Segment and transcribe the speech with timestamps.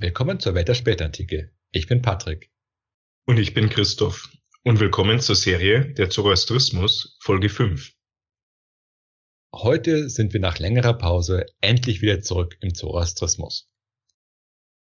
[0.00, 1.50] Willkommen zur Welt der Spätantike.
[1.72, 2.52] Ich bin Patrick.
[3.26, 4.30] Und ich bin Christoph.
[4.62, 7.94] Und willkommen zur Serie Der Zoroastrismus, Folge 5.
[9.52, 13.68] Heute sind wir nach längerer Pause endlich wieder zurück im Zoroastrismus.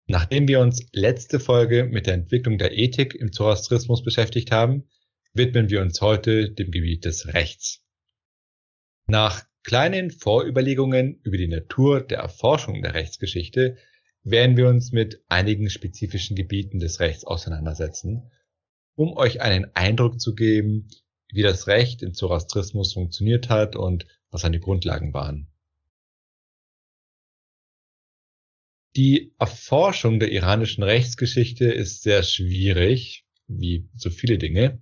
[0.05, 4.89] Nachdem wir uns letzte Folge mit der Entwicklung der Ethik im Zoroastrismus beschäftigt haben,
[5.31, 7.85] widmen wir uns heute dem Gebiet des Rechts.
[9.07, 13.77] Nach kleinen Vorüberlegungen über die Natur der Erforschung der Rechtsgeschichte
[14.25, 18.31] werden wir uns mit einigen spezifischen Gebieten des Rechts auseinandersetzen,
[18.95, 20.87] um euch einen Eindruck zu geben,
[21.31, 25.47] wie das Recht im Zoroastrismus funktioniert hat und was seine Grundlagen waren.
[28.95, 34.81] Die Erforschung der iranischen Rechtsgeschichte ist sehr schwierig, wie so viele Dinge,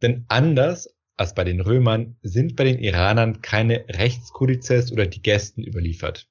[0.00, 5.62] denn anders als bei den Römern sind bei den Iranern keine Rechtskodizes oder die Gästen
[5.62, 6.30] überliefert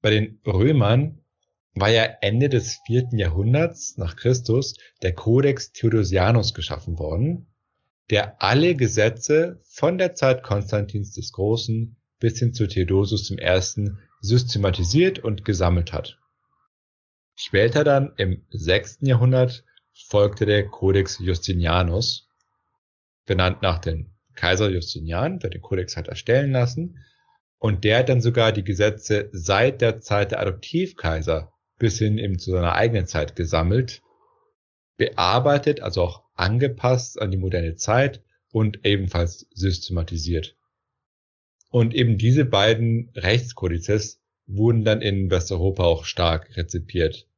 [0.00, 1.20] bei den Römern
[1.74, 7.46] war ja Ende des vierten Jahrhunderts nach Christus der Codex Theodosianus geschaffen worden,
[8.10, 13.90] der alle Gesetze von der Zeit Konstantins des Großen bis hin zu Theodosius I.
[14.20, 16.18] systematisiert und gesammelt hat.
[17.36, 19.64] Später dann im sechsten Jahrhundert
[20.08, 22.28] folgte der Codex Justinianus,
[23.26, 26.98] benannt nach dem Kaiser Justinian, der den Codex hat erstellen lassen
[27.60, 32.38] und der hat dann sogar die Gesetze seit der Zeit der Adoptivkaiser bis hin eben
[32.38, 34.02] zu seiner eigenen Zeit gesammelt,
[34.96, 40.56] bearbeitet, also auch angepasst an die moderne Zeit und ebenfalls systematisiert.
[41.68, 47.28] Und eben diese beiden Rechtskodizes wurden dann in Westeuropa auch stark rezipiert.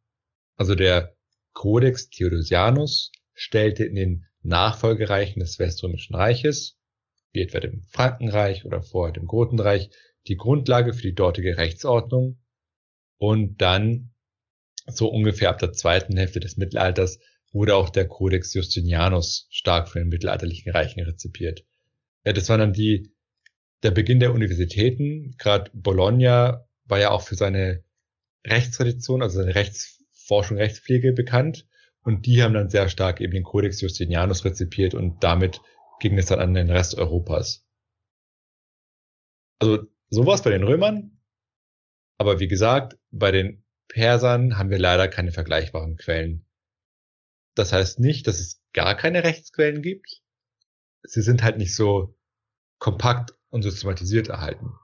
[0.56, 1.16] Also der
[1.52, 6.78] Codex Theodosianus stellte in den Nachfolgereichen des Weströmischen Reiches,
[7.32, 9.90] wie etwa dem Frankenreich oder vorher dem Gotenreich,
[10.26, 12.38] die Grundlage für die dortige Rechtsordnung
[13.18, 14.12] und dann
[14.86, 17.18] so ungefähr ab der zweiten Hälfte des Mittelalters
[17.52, 21.64] wurde auch der Codex Justinianus stark von den mittelalterlichen Reichen rezipiert.
[22.24, 23.12] Ja, das war dann die,
[23.82, 25.34] der Beginn der Universitäten.
[25.38, 27.84] Gerade Bologna war ja auch für seine
[28.46, 31.66] Rechtstradition, also seine Rechtsforschung, Rechtspflege bekannt.
[32.02, 35.60] Und die haben dann sehr stark eben den Codex Justinianus rezipiert und damit
[36.00, 37.64] ging es dann an den Rest Europas.
[39.60, 41.18] Also Sowas bei den Römern.
[42.18, 46.44] Aber wie gesagt, bei den Persern haben wir leider keine vergleichbaren Quellen.
[47.54, 50.20] Das heißt nicht, dass es gar keine Rechtsquellen gibt.
[51.02, 52.14] Sie sind halt nicht so
[52.78, 54.74] kompakt und systematisiert erhalten.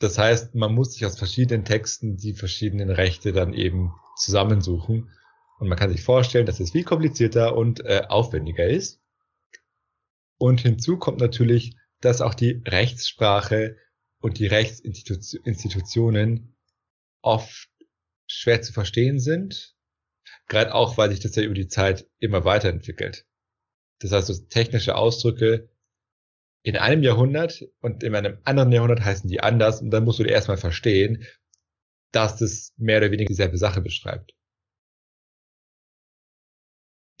[0.00, 5.12] Das heißt, man muss sich aus verschiedenen Texten die verschiedenen Rechte dann eben zusammensuchen.
[5.60, 9.00] Und man kann sich vorstellen, dass es viel komplizierter und äh, aufwendiger ist.
[10.38, 13.76] Und hinzu kommt natürlich, dass auch die Rechtssprache
[14.20, 16.56] und die Rechtsinstitutionen
[17.22, 17.70] oft
[18.26, 19.74] schwer zu verstehen sind,
[20.48, 23.26] gerade auch, weil sich das ja über die Zeit immer weiterentwickelt.
[24.00, 25.70] Das heißt, so technische Ausdrücke
[26.62, 30.24] in einem Jahrhundert und in einem anderen Jahrhundert heißen die anders und dann musst du
[30.24, 31.26] dir erstmal verstehen,
[32.10, 34.34] dass das mehr oder weniger dieselbe Sache beschreibt.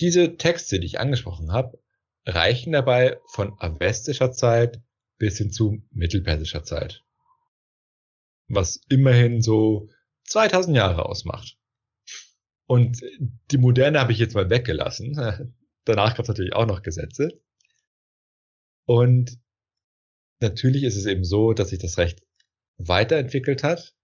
[0.00, 1.78] Diese Texte, die ich angesprochen habe,
[2.26, 4.80] reichen dabei von avestischer Zeit
[5.18, 7.02] bis hin zu mittelpersischer Zeit.
[8.48, 9.88] Was immerhin so
[10.24, 11.58] 2000 Jahre ausmacht.
[12.66, 13.02] Und
[13.50, 15.14] die moderne habe ich jetzt mal weggelassen.
[15.84, 17.40] Danach gab es natürlich auch noch Gesetze.
[18.86, 19.38] Und
[20.40, 22.22] natürlich ist es eben so, dass sich das Recht
[22.78, 23.94] weiterentwickelt hat.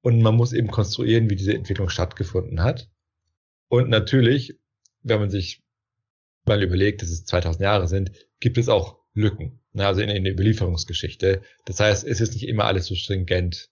[0.00, 2.90] Und man muss eben konstruieren, wie diese Entwicklung stattgefunden hat.
[3.68, 4.58] Und natürlich,
[5.02, 5.62] wenn man sich
[6.46, 10.24] mal überlegt, dass es 2000 Jahre sind, gibt es auch Lücken, ne, also in, in
[10.24, 11.42] der Überlieferungsgeschichte.
[11.64, 13.70] Das heißt, es ist nicht immer alles so stringent.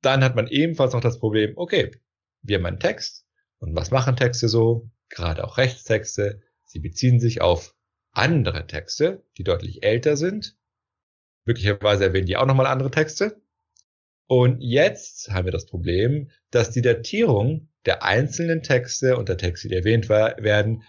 [0.00, 1.92] Dann hat man ebenfalls noch das Problem, okay,
[2.42, 3.26] wir haben einen Text
[3.58, 4.90] und was machen Texte so?
[5.08, 6.42] Gerade auch Rechtstexte.
[6.64, 7.76] Sie beziehen sich auf
[8.12, 10.56] andere Texte, die deutlich älter sind.
[11.44, 13.40] Möglicherweise erwähnen die auch nochmal andere Texte.
[14.26, 19.68] Und jetzt haben wir das Problem, dass die Datierung der einzelnen Texte und der Texte,
[19.68, 20.84] die erwähnt werden,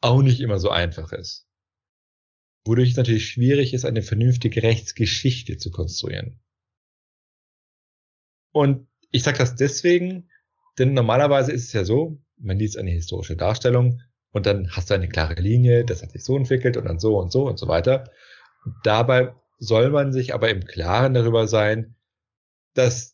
[0.00, 1.46] auch nicht immer so einfach ist.
[2.66, 6.40] Wodurch es natürlich schwierig ist, eine vernünftige Rechtsgeschichte zu konstruieren.
[8.52, 10.30] Und ich sage das deswegen,
[10.78, 14.00] denn normalerweise ist es ja so, man liest eine historische Darstellung
[14.32, 17.18] und dann hast du eine klare Linie, das hat sich so entwickelt und dann so
[17.18, 18.10] und so und so weiter.
[18.82, 21.96] Dabei soll man sich aber im Klaren darüber sein,
[22.74, 23.13] dass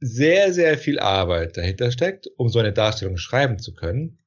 [0.00, 4.18] sehr, sehr viel Arbeit dahinter steckt, um so eine Darstellung schreiben zu können.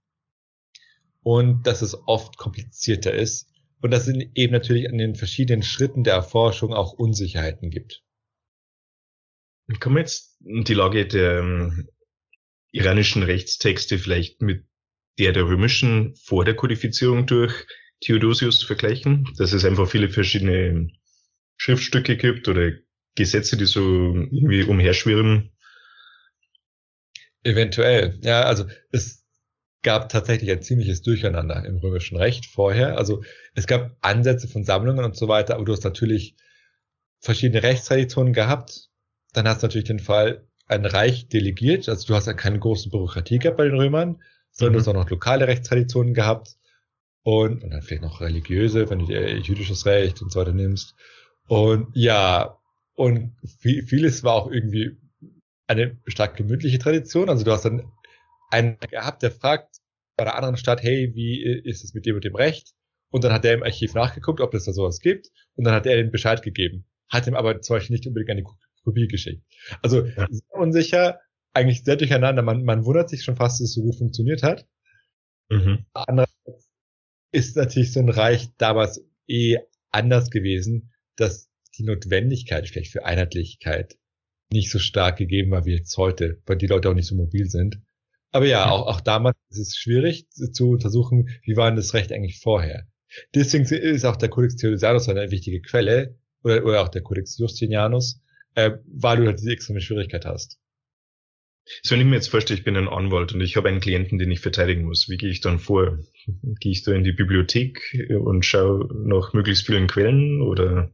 [1.23, 3.49] Und dass es oft komplizierter ist.
[3.81, 8.03] Und dass es eben natürlich an den verschiedenen Schritten der Erforschung auch Unsicherheiten gibt.
[9.79, 11.89] Kann man jetzt die Lage der ähm,
[12.71, 14.65] iranischen Rechtstexte vielleicht mit
[15.19, 17.65] der der römischen vor der Kodifizierung durch
[18.01, 19.29] Theodosius vergleichen?
[19.37, 20.89] Dass es einfach viele verschiedene
[21.57, 22.71] Schriftstücke gibt oder
[23.15, 25.52] Gesetze, die so irgendwie umherschwirren?
[27.43, 28.19] Eventuell.
[28.21, 29.23] Ja, also es
[29.81, 32.97] gab tatsächlich ein ziemliches Durcheinander im römischen Recht vorher.
[32.97, 33.21] Also
[33.53, 36.35] es gab Ansätze von Sammlungen und so weiter, aber du hast natürlich
[37.19, 38.89] verschiedene Rechtstraditionen gehabt.
[39.33, 42.89] Dann hast du natürlich den Fall, ein Reich delegiert, also du hast ja keine große
[42.89, 44.75] Bürokratie gehabt bei den Römern, sondern mhm.
[44.75, 46.55] du hast auch noch lokale Rechtstraditionen gehabt
[47.23, 50.95] und, und dann vielleicht noch religiöse, wenn du dir jüdisches Recht und so weiter nimmst.
[51.47, 52.57] Und ja,
[52.95, 54.97] und vieles war auch irgendwie
[55.67, 57.29] eine stark gemütliche Tradition.
[57.29, 57.91] Also du hast dann
[58.51, 59.77] einen gehabt, der fragt
[60.15, 62.73] bei der anderen Stadt, hey, wie ist es mit dem und dem Recht?
[63.09, 65.29] Und dann hat der im Archiv nachgeguckt, ob es da sowas gibt.
[65.55, 66.85] Und dann hat er den Bescheid gegeben.
[67.09, 68.43] Hat ihm aber zum Beispiel nicht unbedingt eine
[68.83, 69.43] Kopie geschickt.
[69.81, 70.27] Also ja.
[70.29, 71.19] sehr unsicher,
[71.53, 72.41] eigentlich sehr durcheinander.
[72.41, 74.67] Man, man wundert sich schon fast, dass es so gut funktioniert hat.
[75.49, 75.85] Mhm.
[75.93, 76.71] Andererseits
[77.31, 79.57] ist natürlich so ein Reich damals eh
[79.91, 83.97] anders gewesen, dass die Notwendigkeit vielleicht für Einheitlichkeit
[84.53, 87.49] nicht so stark gegeben war wie jetzt heute, weil die Leute auch nicht so mobil
[87.49, 87.79] sind.
[88.31, 92.11] Aber ja, auch, auch damals ist es schwierig zu untersuchen, wie war denn das Recht
[92.11, 92.87] eigentlich vorher.
[93.35, 98.21] Deswegen ist auch der Codex Theodosianus eine wichtige Quelle, oder, oder auch der Codex Justinianus,
[98.55, 100.59] äh, weil du halt diese extreme Schwierigkeit hast.
[101.81, 104.17] So, wenn ich mir jetzt vorstelle, ich bin ein Anwalt und ich habe einen Klienten,
[104.17, 105.99] den ich verteidigen muss, wie gehe ich dann vor?
[106.59, 110.93] Gehe ich da in die Bibliothek und schaue nach möglichst vielen Quellen oder?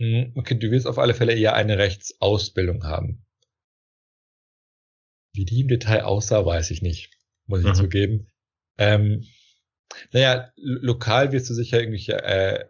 [0.00, 3.22] Mhm, okay, du wirst auf alle Fälle eher eine Rechtsausbildung haben.
[5.34, 7.10] Wie die im Detail aussah, weiß ich nicht,
[7.46, 7.74] muss ich mhm.
[7.74, 8.26] zugeben.
[8.78, 9.26] Ähm,
[10.12, 12.64] naja, lokal wirst du sicher irgendwie, äh,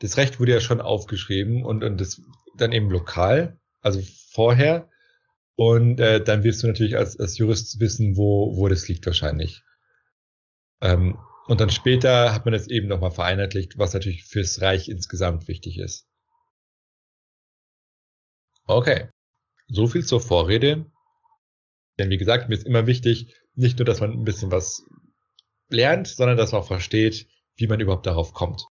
[0.00, 2.22] das Recht wurde ja schon aufgeschrieben und, und das
[2.56, 4.00] dann eben lokal, also
[4.30, 4.88] vorher.
[5.56, 9.64] Und äh, dann wirst du natürlich als, als Jurist wissen, wo, wo das liegt wahrscheinlich.
[10.80, 15.48] Ähm, und dann später hat man es eben nochmal vereinheitlicht, was natürlich fürs Reich insgesamt
[15.48, 16.05] wichtig ist.
[18.66, 19.08] Okay.
[19.68, 20.90] So viel zur Vorrede.
[21.98, 24.84] Denn wie gesagt, mir ist immer wichtig, nicht nur, dass man ein bisschen was
[25.68, 27.26] lernt, sondern dass man auch versteht,
[27.56, 28.66] wie man überhaupt darauf kommt.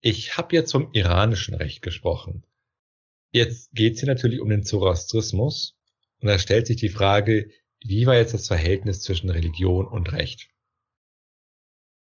[0.00, 2.44] Ich habe jetzt vom iranischen Recht gesprochen.
[3.32, 5.76] Jetzt geht es hier natürlich um den Zoroastrismus
[6.20, 7.50] und da stellt sich die Frage,
[7.80, 10.48] wie war jetzt das Verhältnis zwischen Religion und Recht?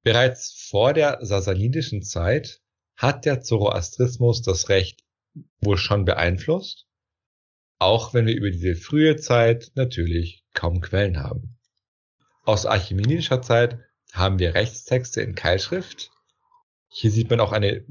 [0.02, 2.60] Bereits vor der sasanidischen Zeit
[2.96, 5.05] hat der Zoroastrismus das Recht
[5.60, 6.86] wohl schon beeinflusst,
[7.78, 11.58] auch wenn wir über diese frühe Zeit natürlich kaum Quellen haben.
[12.44, 13.78] Aus archimenidischer Zeit
[14.12, 16.10] haben wir Rechtstexte in Keilschrift.
[16.88, 17.84] Hier sieht man auch eine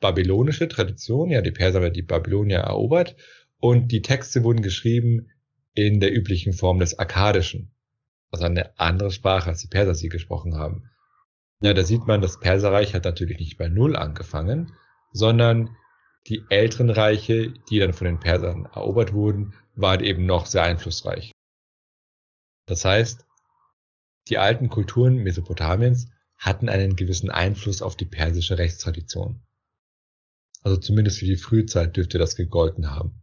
[0.00, 3.16] babylonische Tradition, ja, die Perser haben die Babylonier erobert
[3.58, 5.30] und die Texte wurden geschrieben
[5.74, 7.72] in der üblichen Form des Akkadischen,
[8.30, 10.90] also eine andere Sprache, als die Perser sie gesprochen haben.
[11.60, 14.72] Ja, da sieht man, das Perserreich hat natürlich nicht bei Null angefangen,
[15.12, 15.76] sondern
[16.28, 21.32] die älteren Reiche, die dann von den Persern erobert wurden, waren eben noch sehr einflussreich.
[22.66, 23.26] Das heißt,
[24.28, 29.42] die alten Kulturen Mesopotamiens hatten einen gewissen Einfluss auf die persische Rechtstradition.
[30.62, 33.20] Also zumindest für die Frühzeit dürfte das gegolten haben.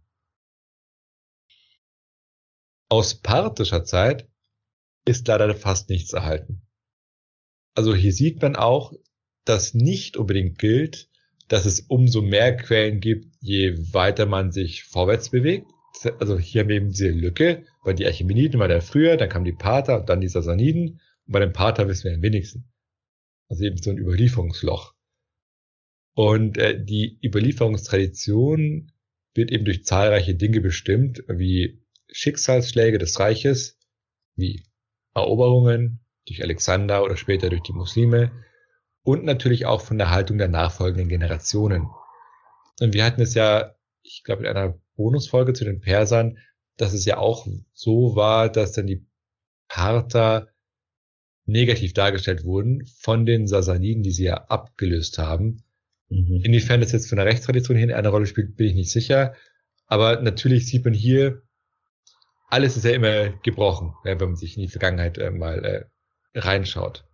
[2.89, 4.29] Aus parthischer Zeit
[5.05, 6.67] ist leider fast nichts erhalten.
[7.75, 8.93] Also hier sieht man auch,
[9.45, 11.08] dass nicht unbedingt gilt,
[11.49, 15.67] dass es umso mehr Quellen gibt, je weiter man sich vorwärts bewegt.
[16.19, 19.45] Also hier haben wir eben diese Lücke, weil die Archimeniden war ja früher, dann kamen
[19.45, 21.01] die Pater und dann die Sassaniden.
[21.25, 22.71] Und bei den Pater wissen wir am wenigsten.
[23.49, 24.93] Also eben so ein Überlieferungsloch.
[26.13, 28.91] Und äh, die Überlieferungstradition
[29.33, 33.79] wird eben durch zahlreiche Dinge bestimmt, wie Schicksalsschläge des Reiches,
[34.35, 34.63] wie
[35.15, 38.31] Eroberungen durch Alexander oder später durch die Muslime,
[39.03, 41.89] und natürlich auch von der Haltung der nachfolgenden Generationen.
[42.79, 46.37] Und wir hatten es ja, ich glaube, in einer Bonusfolge zu den Persern,
[46.77, 49.05] dass es ja auch so war, dass dann die
[49.67, 50.49] Parther
[51.45, 55.63] negativ dargestellt wurden von den Sasaniden, die sie ja abgelöst haben.
[56.09, 56.41] Mhm.
[56.43, 59.33] Inwiefern das jetzt von der Rechtstradition hier eine Rolle spielt, bin ich nicht sicher.
[59.87, 61.41] Aber natürlich sieht man hier,
[62.49, 65.85] alles ist ja immer gebrochen, wenn man sich in die Vergangenheit äh, mal äh,
[66.39, 67.08] reinschaut.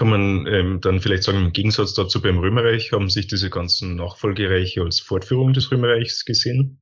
[0.00, 3.96] Kann man ähm, dann vielleicht sagen, im Gegensatz dazu beim Römerreich haben sich diese ganzen
[3.96, 6.80] Nachfolgereiche als Fortführung des Römerreichs gesehen?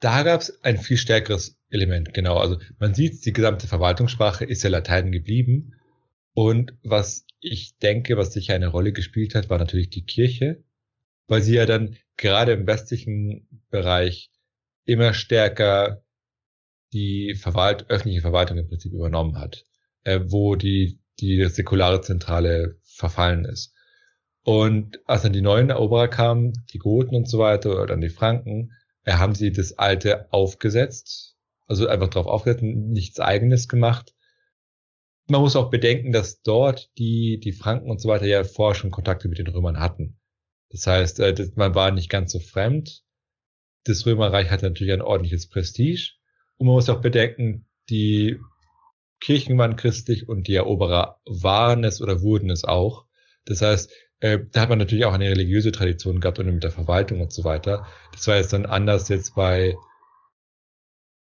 [0.00, 2.38] Da gab es ein viel stärkeres Element, genau.
[2.38, 5.74] Also man sieht, die gesamte Verwaltungssprache ist ja Latein geblieben.
[6.32, 10.64] Und was ich denke, was sicher eine Rolle gespielt hat, war natürlich die Kirche.
[11.28, 14.30] weil sie ja dann gerade im westlichen Bereich
[14.86, 16.02] immer stärker
[16.94, 19.66] die Verwalt öffentliche Verwaltung im Prinzip übernommen hat,
[20.08, 23.74] äh, wo die, die säkulare Zentrale verfallen ist.
[24.42, 28.08] Und als dann die neuen Eroberer kamen, die Goten und so weiter, oder dann die
[28.08, 28.72] Franken,
[29.04, 31.36] äh, haben sie das Alte aufgesetzt,
[31.66, 34.14] also einfach drauf aufgesetzt, nichts Eigenes gemacht.
[35.26, 38.90] Man muss auch bedenken, dass dort die, die Franken und so weiter ja vorher schon
[38.90, 40.18] Kontakte mit den Römern hatten.
[40.70, 43.02] Das heißt, äh, das, man war nicht ganz so fremd.
[43.84, 46.12] Das Römerreich hatte natürlich ein ordentliches Prestige.
[46.56, 48.38] Und man muss auch bedenken, die
[49.20, 53.04] Kirchen waren christlich und die Eroberer waren es oder wurden es auch.
[53.44, 56.70] Das heißt, äh, da hat man natürlich auch eine religiöse Tradition gehabt und mit der
[56.70, 57.86] Verwaltung und so weiter.
[58.12, 59.76] Das war jetzt dann anders jetzt bei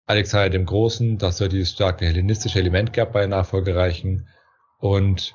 [0.05, 4.27] Alexander dem Großen, dass er dieses starke hellenistische Element gab bei Nachfolgereichen
[4.77, 5.33] und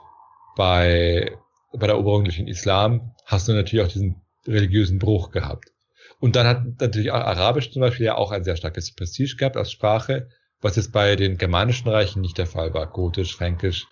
[0.57, 1.37] bei,
[1.73, 5.73] bei der Eroberung durch den Islam hast du natürlich auch diesen religiösen Bruch gehabt.
[6.19, 9.57] Und dann hat natürlich auch Arabisch zum Beispiel ja auch ein sehr starkes Prestige gehabt
[9.57, 10.29] als Sprache,
[10.61, 12.91] was jetzt bei den germanischen Reichen nicht der Fall war.
[12.91, 13.87] Gotisch, Fränkisch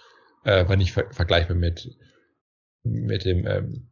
[0.45, 1.97] äh, war nicht ver vergleichbar mit,
[2.83, 3.91] mit dem ähm,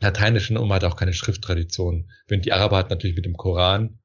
[0.00, 2.10] Lateinischen und man hat auch keine Schrifttradition.
[2.26, 3.98] Während die Araber hatten natürlich mit dem Koran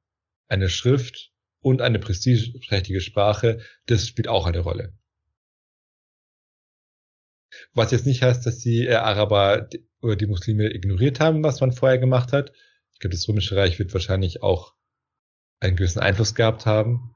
[0.48, 4.92] eine Schrift und eine prestigeträchtige Sprache, das spielt auch eine Rolle.
[7.72, 9.68] Was jetzt nicht heißt, dass die äh, Araber
[10.00, 12.52] oder die Muslime ignoriert haben, was man vorher gemacht hat.
[12.92, 14.74] Ich glaube, das Römische Reich wird wahrscheinlich auch
[15.60, 17.13] einen gewissen Einfluss gehabt haben.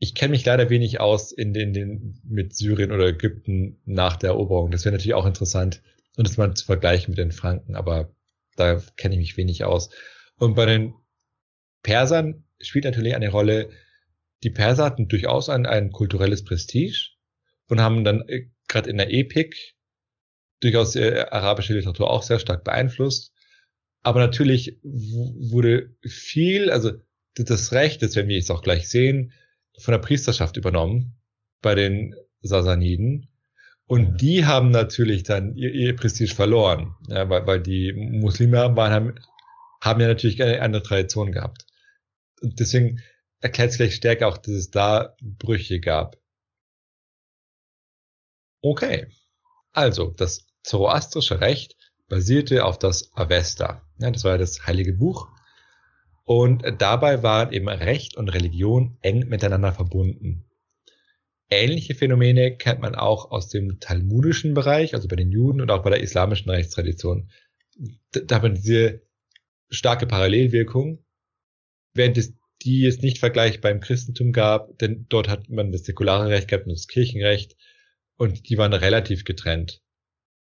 [0.00, 4.30] Ich kenne mich leider wenig aus in den, den mit Syrien oder Ägypten nach der
[4.30, 4.70] Eroberung.
[4.70, 5.82] Das wäre natürlich auch interessant,
[6.16, 8.14] und das mal zu vergleichen mit den Franken, aber
[8.56, 9.90] da kenne ich mich wenig aus.
[10.36, 10.94] Und bei den
[11.82, 13.70] Persern spielt natürlich eine Rolle,
[14.42, 17.10] die Perser hatten durchaus ein, ein kulturelles Prestige
[17.68, 19.74] und haben dann äh, gerade in der Epik
[20.60, 23.32] durchaus äh, arabische Literatur auch sehr stark beeinflusst.
[24.02, 26.92] Aber natürlich wurde viel, also
[27.34, 29.32] das Recht, das werden wir jetzt auch gleich sehen,
[29.80, 31.16] von der Priesterschaft übernommen
[31.62, 33.28] bei den Sasaniden.
[33.86, 38.92] Und die haben natürlich dann ihr, ihr Prestige verloren, ja, weil, weil die Muslime waren,
[38.92, 39.14] haben,
[39.80, 41.66] haben ja natürlich eine andere Tradition gehabt.
[42.40, 43.02] Und deswegen
[43.40, 46.16] erklärt es vielleicht stärker auch, dass es da Brüche gab.
[48.62, 49.08] Okay.
[49.72, 51.76] Also, das zoroastrische Recht
[52.08, 53.82] basierte auf das Avesta.
[53.98, 55.28] Ja, das war das heilige Buch.
[56.30, 60.44] Und dabei waren eben Recht und Religion eng miteinander verbunden.
[61.50, 65.82] Ähnliche Phänomene kennt man auch aus dem talmudischen Bereich, also bei den Juden und auch
[65.82, 67.32] bei der islamischen Rechtstradition.
[68.12, 69.02] Da hat man diese
[69.70, 71.04] starke Parallelwirkung,
[71.94, 72.32] während es
[72.62, 76.66] die es nicht vergleichbar im Christentum gab, denn dort hat man das säkulare Recht gehabt
[76.66, 77.56] und das Kirchenrecht
[78.18, 79.82] und die waren relativ getrennt.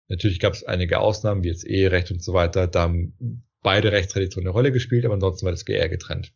[0.10, 2.94] Natürlich gab es einige Ausnahmen, wie jetzt Eherecht und so weiter, da
[3.62, 6.34] beide Rechtstraditionen eine Rolle gespielt, aber ansonsten war das eher getrennt.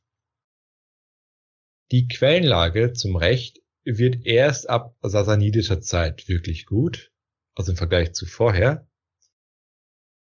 [1.91, 7.11] Die Quellenlage zum Recht wird erst ab sasanidischer Zeit wirklich gut,
[7.53, 8.87] also im Vergleich zu vorher.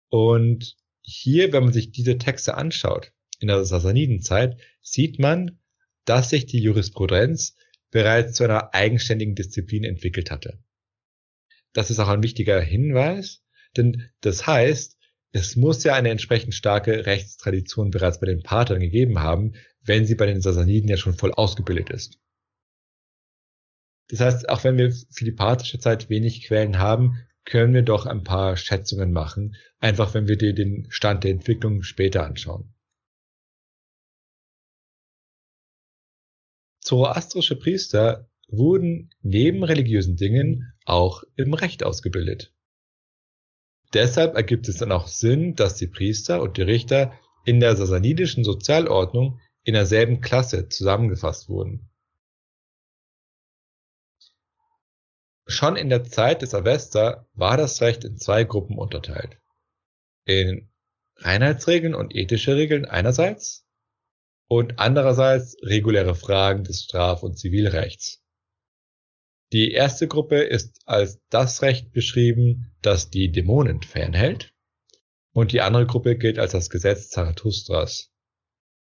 [0.08, 5.58] Und hier, wenn man sich diese Texte anschaut, in der Sasanidenzeit, sieht man,
[6.04, 7.56] dass sich die Jurisprudenz
[7.90, 10.58] bereits zu einer eigenständigen Disziplin entwickelt hatte.
[11.72, 13.42] Das ist auch ein wichtiger Hinweis,
[13.76, 14.97] denn das heißt,
[15.32, 20.14] es muss ja eine entsprechend starke Rechtstradition bereits bei den Parthern gegeben haben, wenn sie
[20.14, 22.18] bei den Sasaniden ja schon voll ausgebildet ist.
[24.08, 28.06] Das heißt, auch wenn wir für die parthische Zeit wenig Quellen haben, können wir doch
[28.06, 32.74] ein paar Schätzungen machen, einfach wenn wir dir den Stand der Entwicklung später anschauen.
[36.80, 42.54] Zoroastrische Priester wurden neben religiösen Dingen auch im Recht ausgebildet.
[43.94, 47.12] Deshalb ergibt es dann auch Sinn, dass die Priester und die Richter
[47.44, 51.90] in der sasanidischen Sozialordnung in derselben Klasse zusammengefasst wurden.
[55.46, 59.38] Schon in der Zeit des Avesta war das Recht in zwei Gruppen unterteilt.
[60.26, 60.70] In
[61.16, 63.66] Reinheitsregeln und ethische Regeln einerseits
[64.46, 68.22] und andererseits reguläre Fragen des Straf- und Zivilrechts.
[69.52, 74.54] Die erste Gruppe ist als das Recht beschrieben, das die Dämonen fernhält,
[75.32, 78.12] und die andere Gruppe gilt als das Gesetz Zarathustras.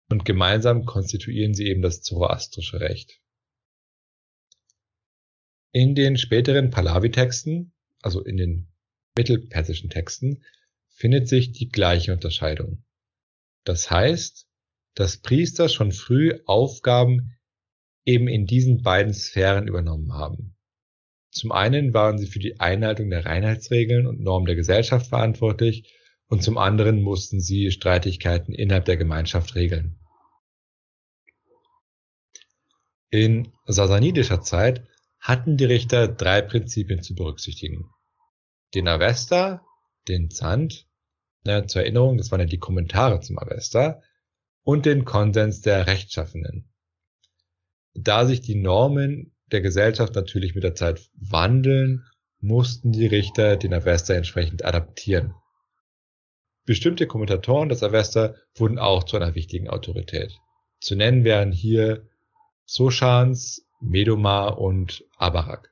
[0.10, 3.22] Und gemeinsam konstituieren sie eben das zoroastrische Recht.
[5.72, 8.68] In den späteren Pahlavi-Texten, also in den
[9.16, 10.44] mittelpersischen Texten,
[10.90, 12.84] findet sich die gleiche Unterscheidung.
[13.64, 14.48] Das heißt,
[14.96, 17.38] dass Priester schon früh Aufgaben
[18.06, 20.56] eben in diesen beiden Sphären übernommen haben.
[21.32, 26.44] Zum einen waren sie für die Einhaltung der Reinheitsregeln und Normen der Gesellschaft verantwortlich und
[26.44, 30.00] zum anderen mussten sie Streitigkeiten innerhalb der Gemeinschaft regeln.
[33.10, 34.88] In sasanidischer Zeit
[35.20, 37.90] hatten die Richter drei Prinzipien zu berücksichtigen.
[38.74, 39.66] Den Avesta,
[40.08, 40.88] den Zand,
[41.46, 44.02] ne, zur Erinnerung, das waren ja die Kommentare zum Avesta,
[44.64, 46.71] und den Konsens der Rechtschaffenen.
[47.94, 52.06] Da sich die Normen der Gesellschaft natürlich mit der Zeit wandeln,
[52.40, 55.36] mussten die Richter den Avesta entsprechend adaptieren.
[56.66, 60.40] Bestimmte Kommentatoren des Avesta wurden auch zu einer wichtigen Autorität.
[60.80, 62.08] Zu nennen wären hier
[62.66, 65.72] Sochans, Medoma und Abarak.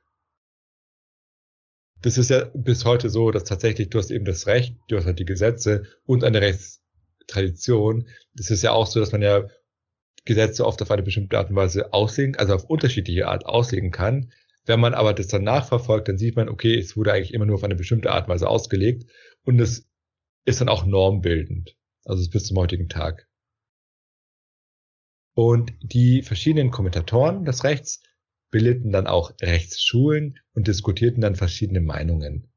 [2.02, 5.06] Das ist ja bis heute so, dass tatsächlich du hast eben das Recht, du hast
[5.06, 8.08] halt die Gesetze und eine Rechtstradition.
[8.34, 9.46] Das ist ja auch so, dass man ja
[10.24, 14.32] Gesetze oft auf eine bestimmte Art und Weise auslegen, also auf unterschiedliche Art auslegen kann.
[14.66, 17.56] Wenn man aber das dann nachverfolgt, dann sieht man, okay, es wurde eigentlich immer nur
[17.56, 19.10] auf eine bestimmte Art und Weise ausgelegt
[19.44, 19.88] und es
[20.44, 21.76] ist dann auch normbildend.
[22.04, 23.28] Also bis zum heutigen Tag.
[25.34, 28.02] Und die verschiedenen Kommentatoren des Rechts
[28.50, 32.52] bildeten dann auch Rechtsschulen und diskutierten dann verschiedene Meinungen.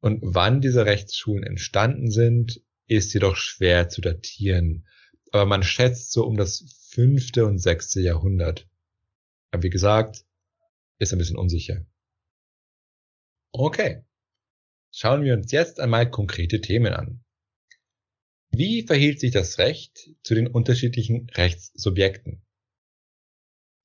[0.00, 4.86] Und wann diese Rechtsschulen entstanden sind, ist jedoch schwer zu datieren.
[5.32, 8.68] Aber man schätzt so um das fünfte und sechste Jahrhundert.
[9.50, 10.24] Aber wie gesagt,
[10.98, 11.84] ist ein bisschen unsicher.
[13.52, 14.04] Okay.
[14.92, 17.24] Schauen wir uns jetzt einmal konkrete Themen an.
[18.50, 22.42] Wie verhielt sich das Recht zu den unterschiedlichen Rechtssubjekten?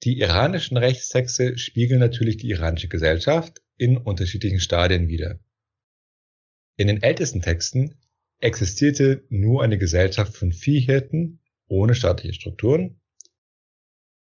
[0.03, 5.39] Die iranischen Rechtstexte spiegeln natürlich die iranische Gesellschaft in unterschiedlichen Stadien wider.
[6.75, 7.97] In den ältesten Texten
[8.39, 13.01] existierte nur eine Gesellschaft von Viehhirten ohne staatliche Strukturen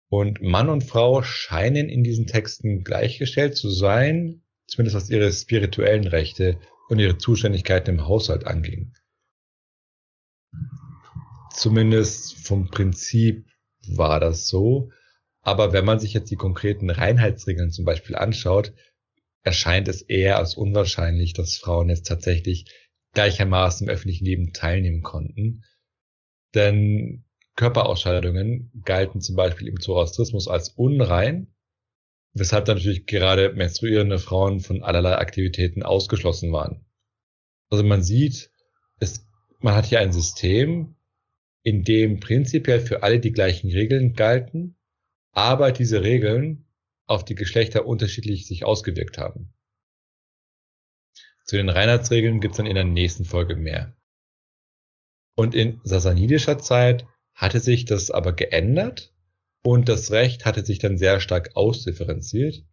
[0.10, 6.08] und Mann und Frau scheinen in diesen Texten gleichgestellt zu sein, zumindest was ihre spirituellen
[6.08, 8.94] Rechte und ihre Zuständigkeiten im Haushalt anging
[11.56, 13.48] zumindest vom Prinzip
[13.88, 14.92] war das so.
[15.42, 18.74] Aber wenn man sich jetzt die konkreten Reinheitsregeln zum Beispiel anschaut,
[19.44, 22.66] erscheint es eher als unwahrscheinlich, dass Frauen jetzt tatsächlich
[23.16, 25.64] gleichermaßen im öffentlichen Leben teilnehmen konnten.
[26.54, 27.26] Denn
[27.56, 31.48] Körperausscheidungen galten zum Beispiel im Zoroastrismus als unrein,
[32.34, 36.86] weshalb dann natürlich gerade menstruierende Frauen von allerlei Aktivitäten ausgeschlossen waren.
[37.70, 38.52] Also man sieht,
[39.00, 39.28] es,
[39.60, 40.96] man hat hier ein System,
[41.64, 44.78] in dem prinzipiell für alle die gleichen Regeln galten,
[45.32, 46.68] aber diese Regeln
[47.08, 49.55] auf die Geschlechter unterschiedlich sich ausgewirkt haben.
[51.46, 53.96] Zu den Reinheitsregeln gibt's dann in der nächsten Folge mehr.
[55.36, 59.14] Und in sasanidischer Zeit hatte sich das aber geändert
[59.64, 62.64] und das Recht hatte sich dann sehr stark ausdifferenziert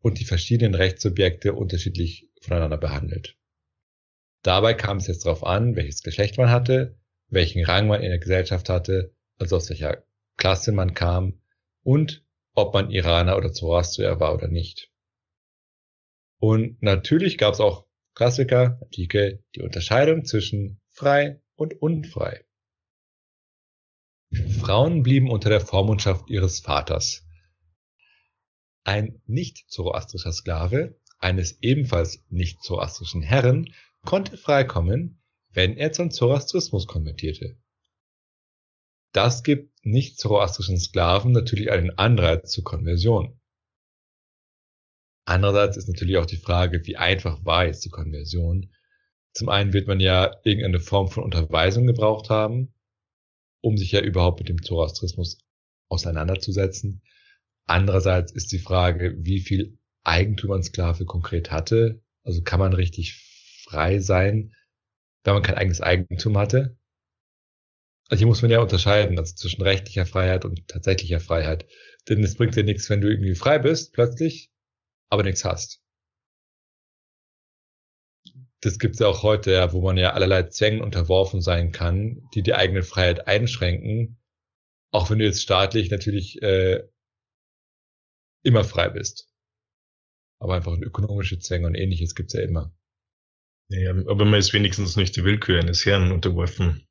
[0.00, 3.36] und die verschiedenen Rechtssubjekte unterschiedlich voneinander behandelt.
[4.42, 8.18] Dabei kam es jetzt darauf an, welches Geschlecht man hatte, welchen Rang man in der
[8.18, 10.04] Gesellschaft hatte, also aus welcher
[10.36, 11.40] Klasse man kam
[11.82, 14.90] und ob man Iraner oder Zoroastrier war oder nicht.
[16.38, 22.44] Und natürlich gab es auch Klassiker, Antike, die Unterscheidung zwischen frei und unfrei.
[24.60, 27.26] Frauen blieben unter der Vormundschaft ihres Vaters.
[28.84, 33.72] Ein nicht zoroastrischer Sklave eines ebenfalls nicht zoroastrischen Herren
[34.04, 37.56] konnte freikommen, wenn er zum Zoroastrismus konvertierte.
[39.12, 43.40] Das gibt nicht-zoroastrischen Sklaven natürlich einen Anreiz zur Konversion.
[45.26, 48.70] Andererseits ist natürlich auch die Frage, wie einfach war jetzt die Konversion?
[49.32, 52.74] Zum einen wird man ja irgendeine Form von Unterweisung gebraucht haben,
[53.60, 55.38] um sich ja überhaupt mit dem Zoroastrismus
[55.88, 57.02] auseinanderzusetzen.
[57.66, 62.02] Andererseits ist die Frage, wie viel Eigentum ein Sklave konkret hatte.
[62.22, 63.14] Also kann man richtig
[63.64, 64.54] frei sein,
[65.24, 66.76] wenn man kein eigenes Eigentum hatte.
[68.08, 71.66] Also hier muss man ja unterscheiden, also zwischen rechtlicher Freiheit und tatsächlicher Freiheit.
[72.08, 74.50] Denn es bringt dir nichts, wenn du irgendwie frei bist, plötzlich,
[75.14, 75.80] aber nichts hast.
[78.60, 82.42] Das gibt's ja auch heute, ja, wo man ja allerlei Zwängen unterworfen sein kann, die
[82.42, 84.18] die eigene Freiheit einschränken,
[84.90, 86.82] auch wenn du jetzt staatlich natürlich äh,
[88.42, 89.28] immer frei bist.
[90.40, 92.74] Aber einfach ökonomische Zwänge und ähnliches gibt's ja immer.
[93.68, 96.86] Ja, aber man ist wenigstens nicht die Willkür eines Herrn unterworfen.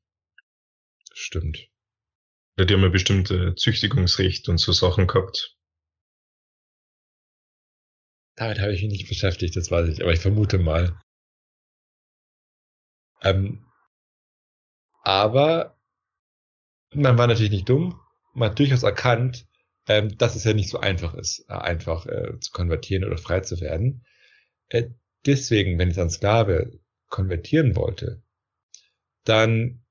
[1.12, 1.68] Stimmt.
[2.58, 5.53] Die haben ja bestimmt äh, Züchtigungsrecht und so Sachen gehabt.
[8.36, 10.98] Damit habe ich mich nicht beschäftigt, das weiß ich, aber ich vermute mal.
[13.22, 13.64] Ähm,
[15.02, 15.78] aber
[16.92, 18.00] man war natürlich nicht dumm.
[18.34, 19.46] Man hat durchaus erkannt,
[19.86, 23.40] ähm, dass es ja nicht so einfach ist, äh, einfach äh, zu konvertieren oder frei
[23.40, 24.04] zu werden.
[24.68, 24.90] Äh,
[25.26, 28.22] deswegen, wenn jetzt ein Sklave konvertieren wollte,
[29.24, 29.84] dann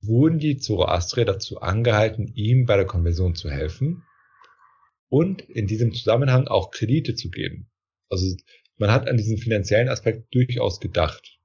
[0.00, 4.04] wurden die Zoroastrier dazu angehalten, ihm bei der Konversion zu helfen
[5.08, 7.70] und in diesem Zusammenhang auch Kredite zu geben.
[8.08, 8.36] Also
[8.76, 11.38] man hat an diesen finanziellen Aspekt durchaus gedacht.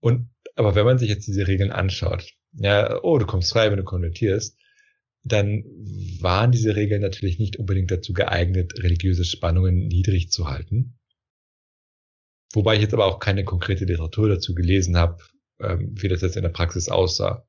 [0.00, 3.76] Und aber wenn man sich jetzt diese Regeln anschaut, ja, oh, du kommst frei, wenn
[3.76, 4.58] du konvertierst,
[5.22, 5.64] dann
[6.20, 10.98] waren diese Regeln natürlich nicht unbedingt dazu geeignet, religiöse Spannungen niedrig zu halten.
[12.52, 15.22] Wobei ich jetzt aber auch keine konkrete Literatur dazu gelesen habe,
[15.60, 17.45] ähm, wie das jetzt in der Praxis aussah.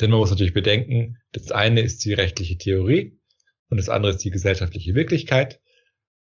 [0.00, 3.18] Denn man muss natürlich bedenken, das eine ist die rechtliche Theorie
[3.68, 5.60] und das andere ist die gesellschaftliche Wirklichkeit,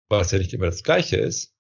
[0.08, 1.54] was ja nicht immer das gleiche ist.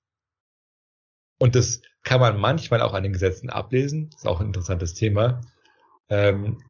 [1.37, 4.09] Und das kann man manchmal auch an den Gesetzen ablesen.
[4.09, 5.41] Das ist auch ein interessantes Thema.
[6.09, 6.63] Ähm,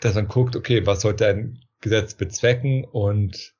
[0.00, 3.54] dass man guckt, okay, was sollte ein Gesetz bezwecken und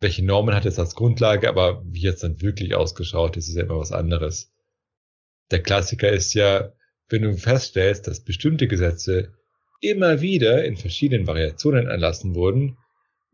[0.00, 3.64] welche Normen hat es als Grundlage, aber wie jetzt dann wirklich ausgeschaut, das ist ja
[3.64, 4.52] immer was anderes.
[5.50, 6.72] Der Klassiker ist ja,
[7.08, 9.34] wenn du feststellst, dass bestimmte Gesetze
[9.80, 12.78] immer wieder in verschiedenen Variationen erlassen wurden,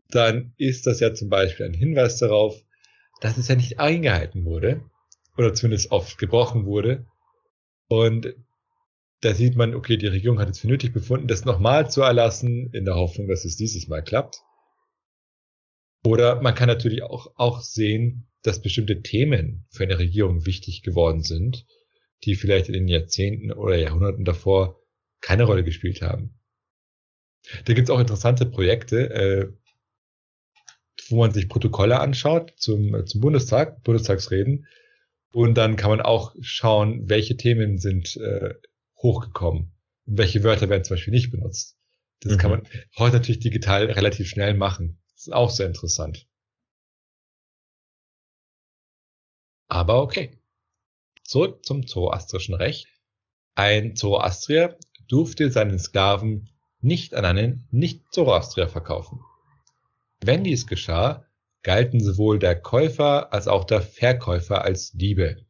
[0.09, 2.61] dann ist das ja zum Beispiel ein Hinweis darauf,
[3.21, 4.83] dass es ja nicht eingehalten wurde
[5.37, 7.05] oder zumindest oft gebrochen wurde.
[7.87, 8.35] Und
[9.21, 12.71] da sieht man, okay, die Regierung hat es für nötig befunden, das nochmal zu erlassen,
[12.73, 14.41] in der Hoffnung, dass es dieses Mal klappt.
[16.03, 21.21] Oder man kann natürlich auch, auch sehen, dass bestimmte Themen für eine Regierung wichtig geworden
[21.21, 21.67] sind,
[22.23, 24.80] die vielleicht in den Jahrzehnten oder Jahrhunderten davor
[25.21, 26.37] keine Rolle gespielt haben.
[27.65, 29.53] Da gibt es auch interessante Projekte, äh,
[31.09, 34.67] wo man sich Protokolle anschaut zum, zum Bundestag, Bundestagsreden.
[35.33, 38.53] Und dann kann man auch schauen, welche Themen sind äh,
[38.97, 39.71] hochgekommen
[40.05, 41.77] und welche Wörter werden zum Beispiel nicht benutzt.
[42.19, 42.37] Das mhm.
[42.37, 45.01] kann man heute natürlich digital relativ schnell machen.
[45.13, 46.27] Das ist auch sehr interessant.
[49.67, 50.37] Aber okay.
[51.23, 52.87] Zurück zum zoroastrischen Recht.
[53.55, 54.77] Ein Zoroastrier
[55.11, 59.19] durfte seinen Sklaven nicht an einen Nicht-Zoroastrier verkaufen.
[60.21, 61.27] Wenn dies geschah,
[61.63, 65.45] galten sowohl der Käufer als auch der Verkäufer als Diebe.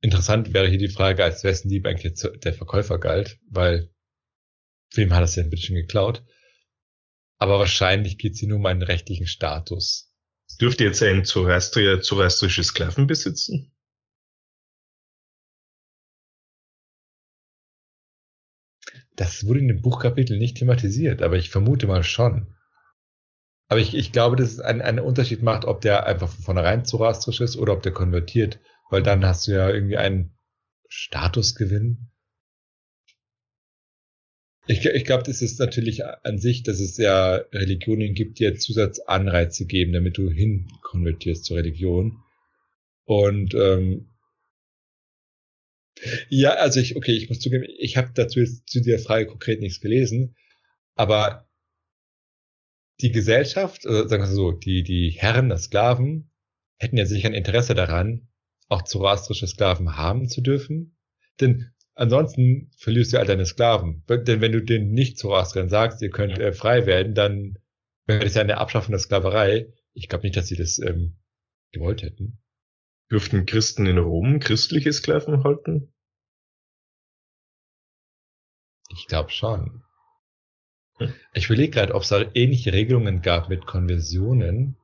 [0.00, 3.90] Interessant wäre hier die Frage, als wessen Dieb eigentlich der Verkäufer galt, weil
[4.94, 6.24] wem hat das denn bitte schon geklaut?
[7.38, 10.12] Aber wahrscheinlich geht sie nur um einen rechtlichen Status.
[10.60, 13.71] Dürfte jetzt ein Zoroastrier zoroastrische Sklaven besitzen?
[19.22, 22.56] Das wurde in dem Buchkapitel nicht thematisiert, aber ich vermute mal schon.
[23.68, 26.84] Aber ich, ich glaube, dass es einen, einen Unterschied macht, ob der einfach von vornherein
[26.84, 28.58] zoroastrisch ist oder ob der konvertiert,
[28.90, 30.36] weil dann hast du ja irgendwie einen
[30.88, 32.10] Statusgewinn.
[34.66, 38.56] Ich, ich glaube, das ist natürlich an sich, dass es ja Religionen gibt, die ja
[38.56, 42.24] Zusatzanreize geben, damit du hin konvertierst zur Religion.
[43.04, 44.08] Und ähm,
[46.28, 49.60] ja, also ich, okay, ich muss zugeben, ich habe dazu jetzt zu dieser Frage konkret
[49.60, 50.36] nichts gelesen,
[50.94, 51.48] aber
[53.00, 56.30] die Gesellschaft, äh, sagen wir so, die, die Herren der Sklaven
[56.78, 58.28] hätten ja sicher ein Interesse daran,
[58.68, 60.96] auch zoroastrische Sklaven haben zu dürfen.
[61.40, 64.04] Denn ansonsten verlierst du all deine Sklaven.
[64.08, 67.58] Denn wenn du den nicht Zoroastriern sagst, ihr könnt äh, frei werden, dann
[68.06, 69.72] wäre das ja eine Abschaffung der Sklaverei.
[69.94, 71.16] Ich glaube nicht, dass sie das ähm,
[71.72, 72.41] gewollt hätten.
[73.12, 75.92] Dürften Christen in Rom christliche Sklaven halten?
[78.88, 79.84] Ich glaube schon.
[81.34, 84.78] Ich überlege gerade, ob es da ähnliche Regelungen gab mit Konversionen.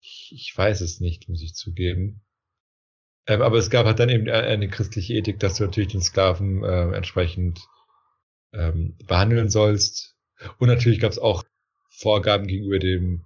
[0.00, 2.20] Ich, weiß es nicht, muss ich zugeben.
[3.28, 6.64] Ähm, aber es gab halt dann eben eine christliche Ethik, dass du natürlich den Sklaven
[6.64, 7.60] äh, entsprechend
[8.52, 10.16] ähm, behandeln sollst.
[10.58, 11.44] Und natürlich gab es auch
[11.90, 13.24] Vorgaben gegenüber dem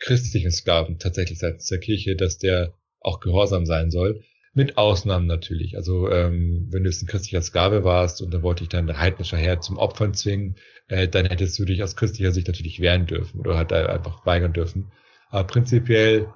[0.00, 2.76] christlichen Sklaven tatsächlich seitens der Kirche, dass der
[3.06, 4.22] auch gehorsam sein soll.
[4.52, 5.76] Mit Ausnahmen natürlich.
[5.76, 8.98] Also ähm, wenn du jetzt ein christlicher Sklave warst und da wollte ich dann der
[8.98, 10.56] heidnischer Herr zum Opfern zwingen,
[10.88, 14.54] äh, dann hättest du dich aus christlicher Sicht natürlich wehren dürfen oder halt einfach weigern
[14.54, 14.92] dürfen.
[15.28, 16.32] Aber prinzipiell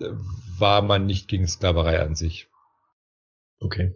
[0.00, 0.06] äh,
[0.58, 2.48] war man nicht gegen Sklaverei an sich.
[3.58, 3.94] Okay.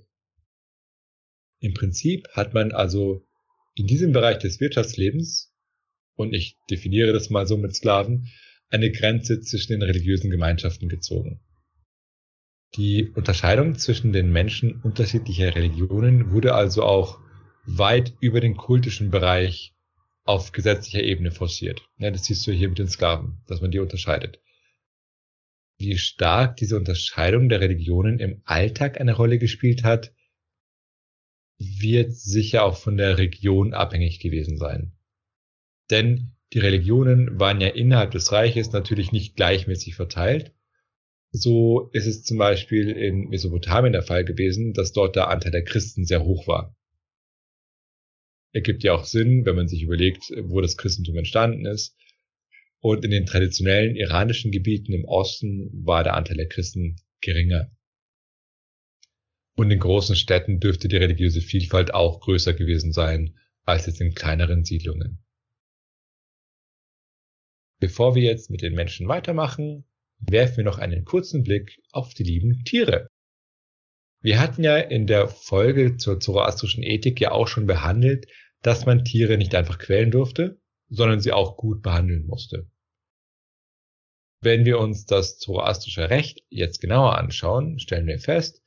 [1.60, 3.26] Im Prinzip hat man also
[3.74, 5.52] in diesem Bereich des Wirtschaftslebens,
[6.16, 8.28] und ich definiere das mal so mit Sklaven,
[8.68, 11.40] eine Grenze zwischen den religiösen Gemeinschaften gezogen.
[12.76, 17.20] Die Unterscheidung zwischen den Menschen unterschiedlicher Religionen wurde also auch
[17.66, 19.74] weit über den kultischen Bereich
[20.24, 21.82] auf gesetzlicher Ebene forciert.
[21.98, 24.40] Ja, das siehst du hier mit den Sklaven, dass man die unterscheidet.
[25.78, 30.12] Wie stark diese Unterscheidung der Religionen im Alltag eine Rolle gespielt hat,
[31.58, 34.92] wird sicher auch von der Region abhängig gewesen sein.
[35.90, 40.52] Denn die Religionen waren ja innerhalb des Reiches natürlich nicht gleichmäßig verteilt
[41.36, 45.64] So ist es zum Beispiel in Mesopotamien der Fall gewesen, dass dort der Anteil der
[45.64, 46.76] Christen sehr hoch war.
[48.52, 51.96] Ergibt ja auch Sinn, wenn man sich überlegt, wo das Christentum entstanden ist.
[52.78, 57.68] Und in den traditionellen iranischen Gebieten im Osten war der Anteil der Christen geringer.
[59.56, 64.14] Und in großen Städten dürfte die religiöse Vielfalt auch größer gewesen sein als jetzt in
[64.14, 65.24] kleineren Siedlungen.
[67.80, 69.84] Bevor wir jetzt mit den Menschen weitermachen,
[70.28, 73.08] werfen wir noch einen kurzen Blick auf die lieben Tiere.
[74.20, 78.26] Wir hatten ja in der Folge zur zoroastrischen Ethik ja auch schon behandelt,
[78.62, 82.70] dass man Tiere nicht einfach quälen durfte, sondern sie auch gut behandeln musste.
[84.40, 88.62] Wenn wir uns das zoroastrische Recht jetzt genauer anschauen, stellen wir fest,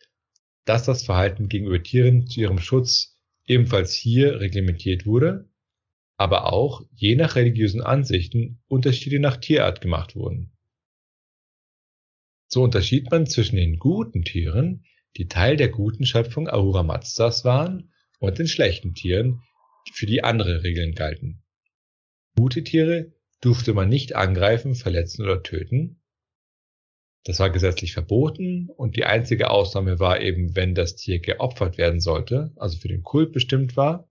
[0.65, 5.49] dass das Verhalten gegenüber Tieren zu ihrem Schutz ebenfalls hier reglementiert wurde,
[6.17, 10.56] aber auch je nach religiösen Ansichten Unterschiede nach Tierart gemacht wurden.
[12.47, 14.85] So unterschied man zwischen den guten Tieren,
[15.17, 19.41] die Teil der guten Schöpfung Ahura Mazdas waren, und den schlechten Tieren,
[19.93, 21.43] für die andere Regeln galten.
[22.35, 26.01] Gute Tiere durfte man nicht angreifen, verletzen oder töten.
[27.23, 31.99] Das war gesetzlich verboten und die einzige Ausnahme war eben, wenn das Tier geopfert werden
[31.99, 34.09] sollte, also für den Kult bestimmt war.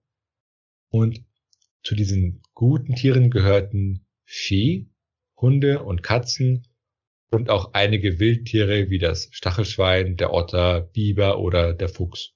[0.89, 1.25] Und
[1.83, 4.89] zu diesen guten Tieren gehörten Vieh,
[5.35, 6.66] Hunde und Katzen
[7.29, 12.33] und auch einige Wildtiere wie das Stachelschwein, der Otter, Biber oder der Fuchs.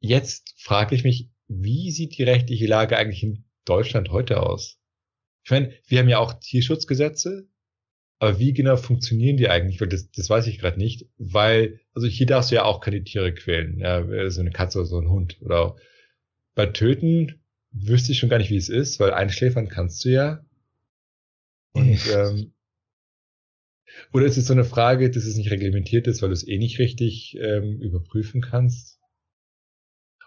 [0.00, 4.80] Jetzt frage ich mich, wie sieht die rechtliche Lage eigentlich in Deutschland heute aus?
[5.44, 7.48] Ich meine, wir haben ja auch Tierschutzgesetze,
[8.18, 9.80] aber wie genau funktionieren die eigentlich?
[9.80, 13.02] Weil das, das weiß ich gerade nicht, weil, also hier darfst du ja auch keine
[13.02, 15.40] Tiere quälen, ja, so eine Katze oder so ein Hund.
[15.42, 15.76] Oder
[16.54, 17.40] bei Töten
[17.72, 20.44] wüsste ich schon gar nicht, wie es ist, weil einschläfern kannst du ja.
[21.72, 22.52] Und ähm,
[24.12, 26.58] oder ist es so eine Frage, dass es nicht reglementiert ist, weil du es eh
[26.58, 28.98] nicht richtig ähm, überprüfen kannst?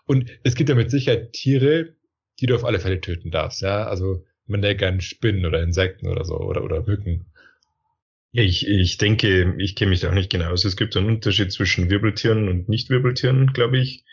[0.05, 1.95] Und es gibt ja mit Sicherheit Tiere,
[2.39, 3.87] die du auf alle Fälle töten darfst, ja.
[3.87, 7.31] Also man denkt an Spinnen oder Insekten oder so oder, oder Mücken.
[8.31, 10.65] Ja, ich, ich denke, ich kenne mich da auch nicht genau aus.
[10.65, 14.03] Es gibt einen Unterschied zwischen Wirbeltieren und Nicht-Wirbeltieren, glaube ich.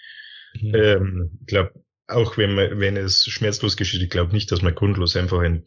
[0.55, 0.75] Mhm.
[0.75, 1.73] Ähm, glaube,
[2.07, 5.65] auch wenn man, wenn es schmerzlos geschieht, ich glaube nicht, dass man grundlos einfach ein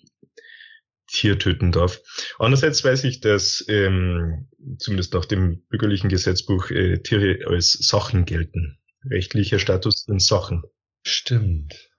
[1.07, 2.01] Tier töten darf.
[2.39, 4.47] Andererseits weiß ich, dass ähm,
[4.79, 8.79] zumindest nach dem bürgerlichen Gesetzbuch äh, Tiere als Sachen gelten.
[9.09, 10.63] Rechtlicher Status sind Sachen.
[11.03, 11.91] Stimmt.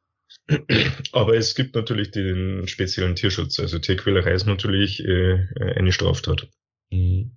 [1.12, 3.58] Aber es gibt natürlich den speziellen Tierschutz.
[3.60, 6.48] Also Tierquälerei ist natürlich äh, eine Straftat.
[6.90, 7.32] Mhm.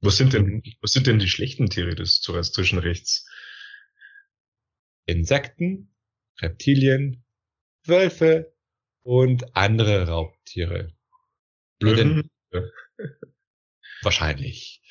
[0.00, 3.28] Was sind denn, was sind denn die schlechten Tiere des zoroastrischen Rechts?
[5.06, 5.90] Insekten,
[6.40, 7.24] Reptilien,
[7.88, 8.52] Wölfe
[9.02, 10.92] und andere Raubtiere.
[11.80, 12.30] Löwen?
[14.02, 14.82] Wahrscheinlich.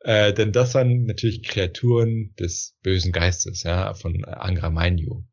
[0.00, 5.24] Äh, denn das waren natürlich Kreaturen des bösen Geistes, ja, von Angra Mainyu.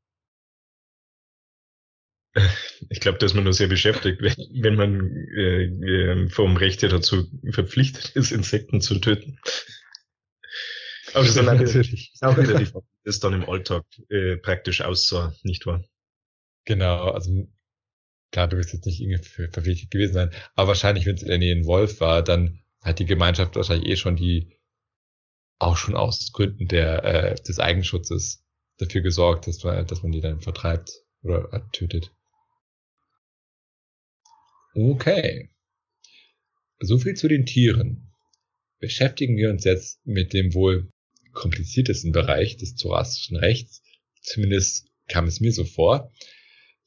[2.89, 6.89] Ich glaube, dass man nur sehr beschäftigt, wenn, wenn man äh, äh, vom Recht her
[6.89, 9.37] dazu verpflichtet ist, Insekten zu töten.
[11.13, 12.71] Aber das ist, ist auch wieder die
[13.03, 15.83] das dann im Alltag äh, praktisch aussah, nicht wahr?
[16.65, 17.47] Genau, also
[18.31, 21.37] klar, du wirst jetzt nicht irgendwie verpflichtet gewesen sein, aber wahrscheinlich, wenn es in der
[21.37, 24.57] Nähe ein Wolf war, dann hat die Gemeinschaft wahrscheinlich eh schon die
[25.59, 28.43] auch schon aus Gründen der, äh, des Eigenschutzes
[28.77, 32.11] dafür gesorgt, dass man, dass man die dann vertreibt oder tötet.
[34.73, 35.49] Okay.
[36.79, 38.11] So viel zu den Tieren.
[38.79, 40.89] Beschäftigen wir uns jetzt mit dem wohl
[41.33, 43.83] kompliziertesten Bereich des thorastischen Rechts.
[44.21, 46.11] Zumindest kam es mir so vor.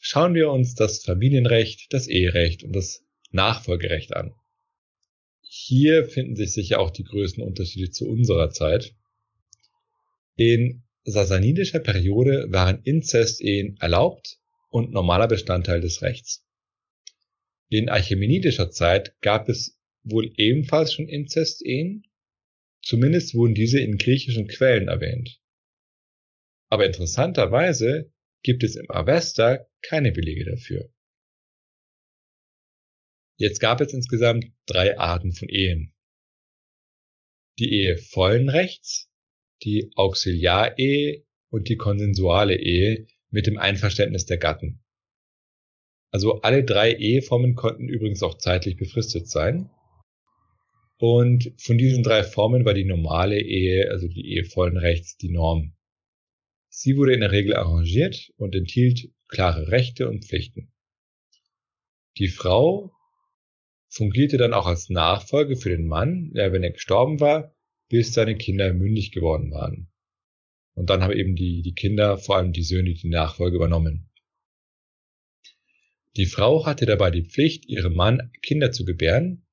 [0.07, 4.35] Schauen wir uns das Familienrecht, das Eherecht und das Nachfolgerecht an.
[5.41, 8.95] Hier finden sich sicher auch die größten Unterschiede zu unserer Zeit.
[10.37, 14.39] In sasanidischer Periode waren Inzestehen erlaubt
[14.69, 16.45] und normaler Bestandteil des Rechts.
[17.71, 22.07] In achämenidischer Zeit gab es wohl ebenfalls schon Inzestehen,
[22.83, 25.41] zumindest wurden diese in griechischen Quellen erwähnt.
[26.69, 28.13] Aber interessanterweise
[28.43, 30.91] gibt es im Avesta keine Belege dafür.
[33.37, 35.93] Jetzt gab es insgesamt drei Arten von Ehen.
[37.59, 39.11] Die Ehe vollen Rechts,
[39.63, 44.85] die Auxiliarehe und die konsensuale Ehe mit dem Einverständnis der Gatten.
[46.11, 49.69] Also alle drei Eheformen konnten übrigens auch zeitlich befristet sein.
[50.99, 55.31] Und von diesen drei Formen war die normale Ehe, also die Ehe vollen Rechts, die
[55.31, 55.75] Norm.
[56.69, 60.73] Sie wurde in der Regel arrangiert und enthielt klare Rechte und Pflichten.
[62.19, 62.93] Die Frau
[63.89, 67.55] fungierte dann auch als Nachfolge für den Mann, ja, wenn er gestorben war,
[67.89, 69.91] bis seine Kinder mündig geworden waren.
[70.75, 74.11] Und dann haben eben die, die Kinder, vor allem die Söhne, die Nachfolge übernommen.
[76.17, 79.47] Die Frau hatte dabei die Pflicht, ihrem Mann Kinder zu gebären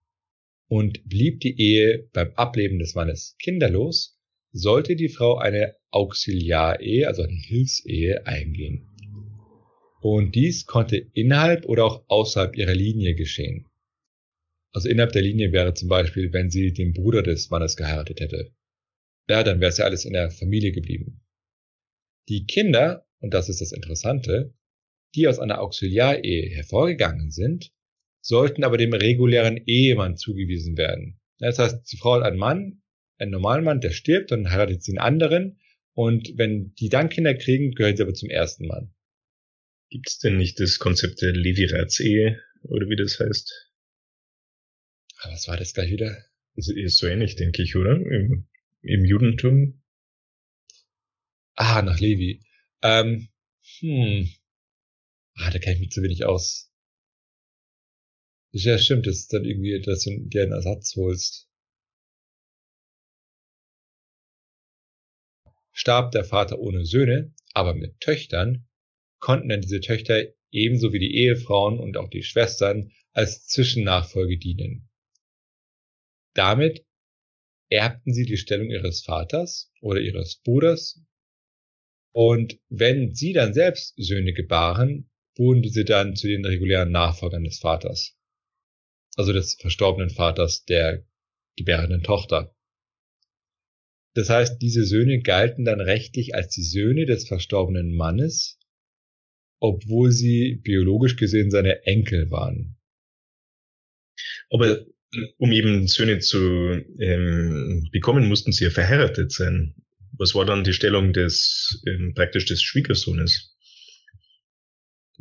[0.68, 4.20] und blieb die Ehe beim Ableben des Mannes kinderlos,
[4.52, 8.91] sollte die Frau eine Auxiliarehe, also eine Hilfsehe, eingehen.
[10.02, 13.68] Und dies konnte innerhalb oder auch außerhalb ihrer Linie geschehen.
[14.74, 18.52] Also innerhalb der Linie wäre zum Beispiel, wenn sie den Bruder des Mannes geheiratet hätte.
[19.30, 21.22] Ja, dann wäre es ja alles in der Familie geblieben.
[22.30, 24.54] Die Kinder, und das ist das Interessante,
[25.14, 27.72] die aus einer Auxiliarehe hervorgegangen sind,
[28.22, 31.20] sollten aber dem regulären Ehemann zugewiesen werden.
[31.40, 32.82] Das heißt, die Frau hat einen Mann,
[33.18, 35.60] einen normalen Mann, der stirbt, dann heiratet sie einen anderen
[35.94, 38.94] und wenn die dann Kinder kriegen, gehören sie aber zum ersten Mann.
[39.92, 43.70] Gibt es denn nicht das Konzept der Levirats-Ehe oder wie das heißt?
[45.18, 46.18] Aber was war das gleich wieder?
[46.56, 47.98] Das ist so ähnlich, denke ich, oder?
[47.98, 48.48] Im,
[48.84, 49.84] im Judentum.
[51.56, 52.42] Ah, nach Levi.
[52.82, 53.28] Ähm,
[53.80, 54.30] hm.
[55.36, 56.72] Ah, da kenne ich mich zu wenig aus.
[58.52, 61.50] Ja, stimmt, das ist dann irgendwie, dass du dir einen Ersatz holst.
[65.74, 68.70] Starb der Vater ohne Söhne, aber mit Töchtern,
[69.22, 74.90] konnten dann diese Töchter ebenso wie die Ehefrauen und auch die Schwestern als Zwischennachfolge dienen.
[76.34, 76.86] Damit
[77.70, 81.02] erbten sie die Stellung ihres Vaters oder ihres Bruders
[82.14, 87.60] und wenn sie dann selbst Söhne gebaren, wurden diese dann zu den regulären Nachfolgern des
[87.60, 88.18] Vaters.
[89.16, 91.06] Also des verstorbenen Vaters der
[91.56, 92.54] gebärenden Tochter.
[94.14, 98.60] Das heißt, diese Söhne galten dann rechtlich als die Söhne des verstorbenen Mannes,
[99.62, 102.76] obwohl sie biologisch gesehen seine Enkel waren.
[104.50, 104.80] Aber
[105.38, 106.38] um eben Söhne zu
[107.00, 109.76] ähm, bekommen, mussten sie ja verheiratet sein.
[110.18, 113.56] Was war dann die Stellung des ähm, praktisch des Schwiegersohnes?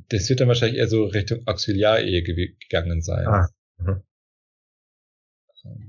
[0.09, 3.27] Das wird dann wahrscheinlich eher so Richtung Auxiliarehe gegangen sein.
[3.27, 3.49] Ah.
[3.79, 4.03] Mhm.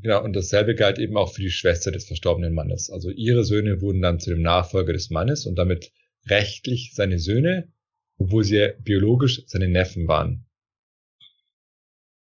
[0.02, 2.90] Genau, und dasselbe galt eben auch für die Schwester des verstorbenen Mannes.
[2.90, 5.92] Also ihre Söhne wurden dann zu dem Nachfolger des Mannes und damit
[6.28, 7.72] rechtlich seine Söhne,
[8.21, 10.45] obwohl sie biologisch seine Neffen waren.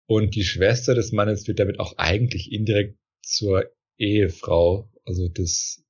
[0.06, 5.84] Und die Schwester des Mannes wird damit auch eigentlich indirekt zur Ehefrau, also des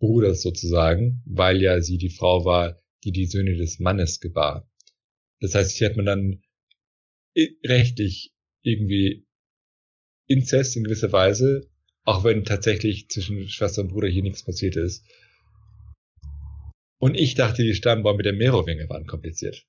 [0.00, 4.68] Bruders sozusagen, weil ja sie die Frau war, die die Söhne des Mannes gebar.
[5.40, 6.42] Das heißt, hier hat man dann
[7.64, 9.26] rechtlich irgendwie
[10.26, 11.68] Inzest in gewisser Weise,
[12.04, 15.04] auch wenn tatsächlich zwischen Schwester und Bruder hier nichts passiert ist.
[17.00, 19.66] Und ich dachte, die Stammbaum mit der Merowinger waren kompliziert.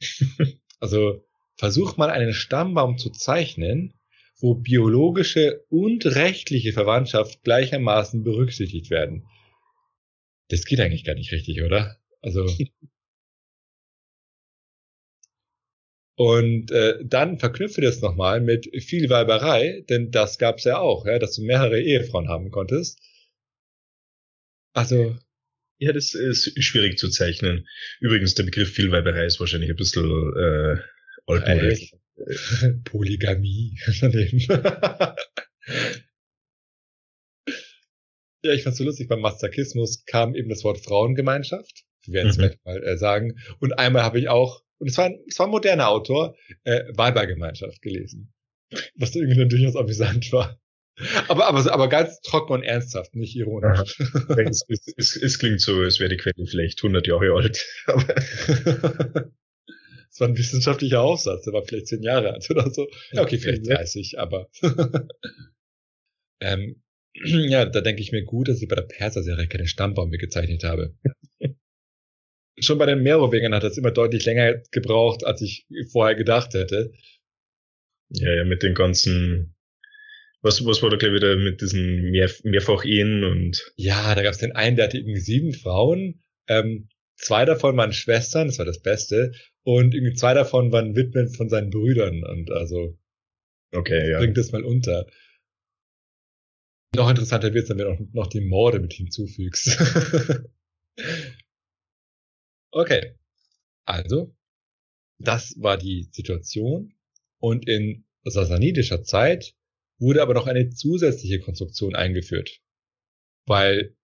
[0.80, 1.24] also
[1.56, 3.94] versucht mal einen Stammbaum zu zeichnen,
[4.40, 9.24] wo biologische und rechtliche Verwandtschaft gleichermaßen berücksichtigt werden.
[10.48, 12.00] Das geht eigentlich gar nicht richtig, oder?
[12.20, 12.46] Also.
[16.16, 21.20] und äh, dann verknüpfe das nochmal mit viel Weiberei, denn das gab's ja auch, ja,
[21.20, 22.98] dass du mehrere Ehefrauen haben konntest.
[24.72, 25.16] Also.
[25.82, 27.66] Ja, das ist schwierig zu zeichnen.
[27.98, 30.04] Übrigens, der Begriff Vielweiberei ist wahrscheinlich ein bisschen
[30.36, 30.76] äh,
[31.26, 31.90] altmodisch.
[32.84, 33.76] Polygamie
[38.44, 41.84] Ja, ich fand's so lustig, beim Mastakismus kam eben das Wort Frauengemeinschaft.
[42.04, 42.42] Wir werden es mhm.
[42.42, 43.40] gleich mal äh, sagen.
[43.58, 46.84] Und einmal habe ich auch, und es war, ein, es war ein moderner Autor, äh,
[46.94, 48.32] Weibergemeinschaft gelesen.
[48.94, 50.61] Was irgendwie dann durchaus amüsant war.
[51.28, 53.98] Aber, aber, aber ganz trocken und ernsthaft, nicht ironisch.
[54.28, 54.64] es,
[54.96, 57.64] es, es, klingt so, als wäre die Quelle vielleicht 100 Jahre alt.
[60.12, 62.86] Es war ein wissenschaftlicher Aufsatz, der war vielleicht 10 Jahre alt oder so.
[63.12, 64.50] Ja, okay, vielleicht 30, aber.
[66.40, 66.82] ähm,
[67.14, 70.94] ja, da denke ich mir gut, dass ich bei der Perser-Serie keine Stammbäume gezeichnet habe.
[72.60, 76.92] Schon bei den Merowingern hat das immer deutlich länger gebraucht, als ich vorher gedacht hätte.
[78.10, 79.54] Ja, ja, mit den ganzen,
[80.42, 83.72] was, was war da gleich wieder mit diesen Mehr, Mehrfach-Ehen und.
[83.76, 86.20] Ja, da gab es den einen, der hatte irgendwie sieben Frauen.
[86.48, 89.32] Ähm, zwei davon waren Schwestern, das war das Beste.
[89.62, 92.24] Und irgendwie zwei davon waren Witwen von seinen Brüdern.
[92.24, 92.98] Und also.
[93.72, 94.18] Okay, ja.
[94.18, 95.06] Bringt das mal unter.
[96.94, 99.80] Noch interessanter wird es, wenn du noch, noch die Morde mit hinzufügst.
[102.72, 103.14] okay.
[103.84, 104.34] Also,
[105.18, 106.94] das war die Situation.
[107.38, 109.54] Und in sasanidischer Zeit
[110.02, 112.60] wurde aber noch eine zusätzliche Konstruktion eingeführt.
[113.46, 113.96] Weil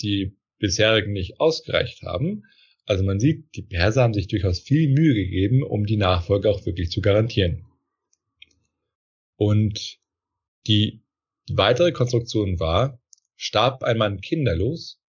[0.00, 2.44] die bisherigen nicht ausgereicht haben.
[2.86, 6.64] Also man sieht, die Perser haben sich durchaus viel Mühe gegeben, um die Nachfolge auch
[6.66, 7.66] wirklich zu garantieren.
[9.36, 9.98] Und
[10.66, 11.02] die
[11.50, 13.00] weitere Konstruktion war,
[13.36, 15.00] starb ein Mann kinderlos,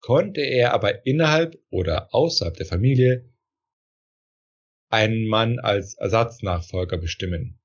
[0.00, 3.30] konnte er aber innerhalb oder außerhalb der Familie
[4.90, 7.59] einen Mann als Ersatznachfolger bestimmen.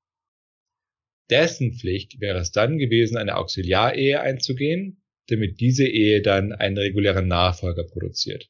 [1.30, 7.28] Dessen Pflicht wäre es dann gewesen, eine Auxiliarehe einzugehen, damit diese Ehe dann einen regulären
[7.28, 8.50] Nachfolger produziert.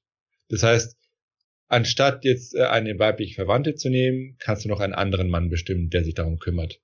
[0.50, 0.98] Das heißt,
[1.68, 5.90] anstatt jetzt äh, eine weibliche Verwandte zu nehmen, kannst du noch einen anderen Mann bestimmen,
[5.90, 6.82] der sich darum kümmert.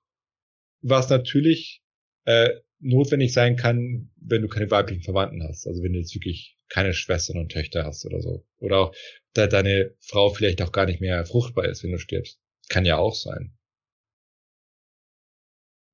[0.80, 1.82] Was natürlich
[2.24, 5.66] äh, notwendig sein kann, wenn du keine weiblichen Verwandten hast.
[5.66, 8.44] Also wenn du jetzt wirklich keine Schwestern und Töchter hast oder so.
[8.58, 8.94] Oder auch,
[9.34, 12.40] da deine Frau vielleicht auch gar nicht mehr fruchtbar ist, wenn du stirbst.
[12.68, 13.54] Kann ja auch sein.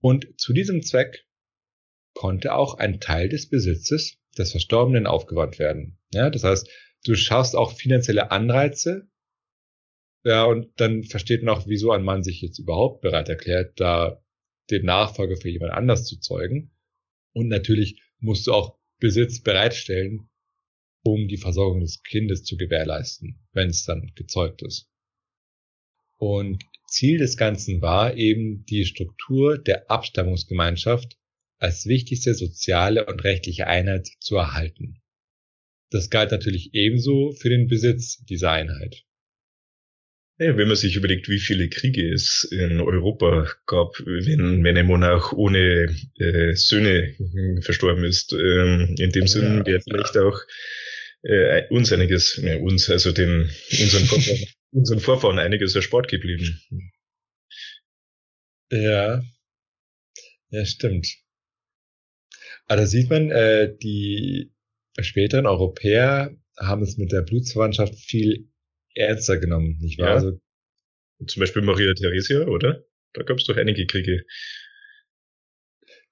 [0.01, 1.27] Und zu diesem Zweck
[2.15, 5.99] konnte auch ein Teil des Besitzes des Verstorbenen aufgewandt werden.
[6.13, 6.69] Ja, das heißt,
[7.05, 9.09] du schaffst auch finanzielle Anreize.
[10.25, 14.23] Ja, und dann versteht man auch, wieso ein Mann sich jetzt überhaupt bereit erklärt, da
[14.71, 16.73] den Nachfolger für jemand anders zu zeugen.
[17.33, 20.29] Und natürlich musst du auch Besitz bereitstellen,
[21.05, 24.91] um die Versorgung des Kindes zu gewährleisten, wenn es dann gezeugt ist.
[26.19, 31.17] Und Ziel des Ganzen war eben die Struktur der Abstammungsgemeinschaft
[31.59, 35.01] als wichtigste soziale und rechtliche Einheit zu erhalten.
[35.91, 39.05] Das galt natürlich ebenso für den Besitz dieser Einheit.
[40.41, 44.87] Ja, wenn man sich überlegt, wie viele Kriege es in Europa gab, wenn, wenn ein
[44.87, 47.15] Monarch ohne äh, Söhne
[47.61, 50.39] verstorben ist, ähm, in dem ja, Sinn wäre vielleicht auch
[51.23, 53.51] äh, uns einiges, ne, uns, also den,
[53.81, 56.61] unseren Vorfahren, unseren Vorfahren einiges erspart geblieben.
[58.71, 59.23] Ja.
[60.51, 61.09] Ja, stimmt.
[62.67, 64.53] Aber da sieht man, äh, die
[65.01, 68.51] späteren Europäer haben es mit der Blutsverwandtschaft viel
[68.95, 70.09] ernster genommen, nicht wahr?
[70.09, 70.15] Ja.
[70.15, 70.41] Also,
[71.27, 72.85] Zum Beispiel Maria Theresia, oder?
[73.13, 74.25] Da gab es doch einige Kriege.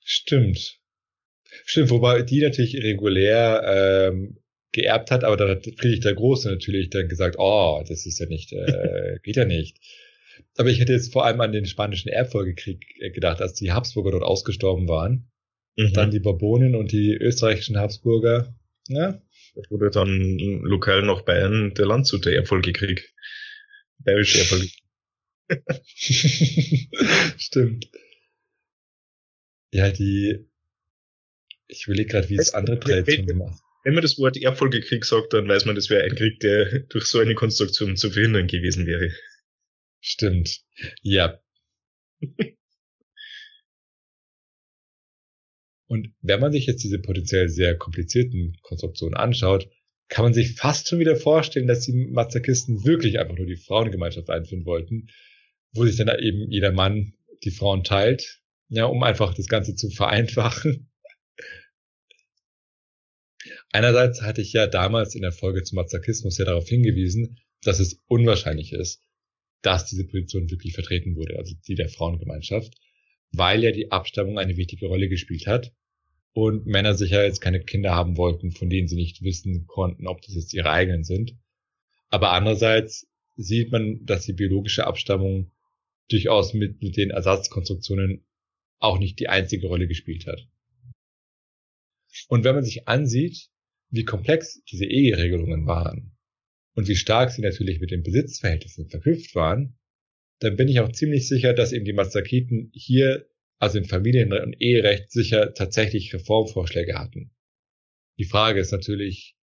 [0.04, 0.78] Stimmt.
[1.64, 3.62] Stimmt, wobei die natürlich regulär
[4.12, 4.38] ähm,
[4.76, 8.26] geerbt hat, aber dann hat Friedrich der Große natürlich dann gesagt, oh, das ist ja
[8.26, 9.78] nicht, äh, geht ja nicht.
[10.58, 14.12] Aber ich hätte jetzt vor allem an den spanischen Erbfolgekrieg äh, gedacht, als die Habsburger
[14.12, 15.30] dort ausgestorben waren.
[15.76, 15.92] Mhm.
[15.94, 18.54] Dann die Bourbonen und die österreichischen Habsburger.
[18.88, 19.20] Ja.
[19.54, 23.14] Das wurde dann lokal noch Bayern der Landshut der Erbfolgekrieg.
[23.98, 24.82] Bayerische Erbfolgekrieg.
[27.38, 27.88] Stimmt.
[29.72, 30.46] Ja, die,
[31.66, 35.46] ich überlege gerade, wie es andere Traditionen gemacht wenn man das Wort Erbfolgekrieg sagt, dann
[35.46, 39.12] weiß man, das wäre ein Krieg, der durch so eine Konstruktion zu verhindern gewesen wäre.
[40.00, 40.62] Stimmt.
[41.02, 41.38] Ja.
[45.86, 49.68] Und wenn man sich jetzt diese potenziell sehr komplizierten Konstruktionen anschaut,
[50.08, 54.30] kann man sich fast schon wieder vorstellen, dass die Mazakisten wirklich einfach nur die Frauengemeinschaft
[54.30, 55.10] einführen wollten,
[55.72, 57.12] wo sich dann eben jeder Mann
[57.44, 60.90] die Frauen teilt, ja, um einfach das Ganze zu vereinfachen.
[63.76, 68.02] Einerseits hatte ich ja damals in der Folge zum Mazakismus ja darauf hingewiesen, dass es
[68.06, 69.02] unwahrscheinlich ist,
[69.60, 72.72] dass diese Position wirklich vertreten wurde, also die der Frauengemeinschaft,
[73.32, 75.74] weil ja die Abstammung eine wichtige Rolle gespielt hat
[76.32, 80.22] und Männer sicher jetzt keine Kinder haben wollten, von denen sie nicht wissen konnten, ob
[80.22, 81.36] das jetzt ihre eigenen sind.
[82.08, 83.06] Aber andererseits
[83.36, 85.52] sieht man, dass die biologische Abstammung
[86.08, 88.24] durchaus mit, mit den Ersatzkonstruktionen
[88.78, 90.48] auch nicht die einzige Rolle gespielt hat.
[92.28, 93.50] Und wenn man sich ansieht,
[93.90, 96.16] wie komplex diese Eheregelungen waren
[96.74, 99.78] und wie stark sie natürlich mit den Besitzverhältnissen verknüpft waren,
[100.40, 103.26] dann bin ich auch ziemlich sicher, dass eben die Masakiten hier,
[103.58, 107.30] also im Familien- und Eherecht, sicher tatsächlich Reformvorschläge hatten.
[108.18, 109.36] Die Frage ist natürlich,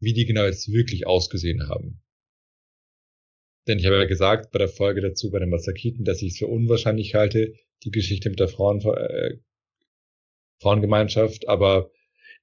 [0.00, 2.02] wie die genau jetzt wirklich ausgesehen haben.
[3.66, 6.38] Denn ich habe ja gesagt bei der Folge dazu bei den Masakiten, dass ich es
[6.38, 9.38] für unwahrscheinlich halte, die Geschichte mit der Frauen, äh,
[10.60, 11.90] Frauengemeinschaft, aber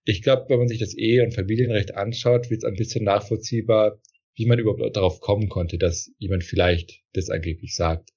[0.06, 4.02] ich glaube, wenn man sich das Ehe- und Familienrecht anschaut, wird es ein bisschen nachvollziehbar,
[4.36, 8.10] wie man überhaupt darauf kommen konnte, dass jemand vielleicht das angeblich sagt.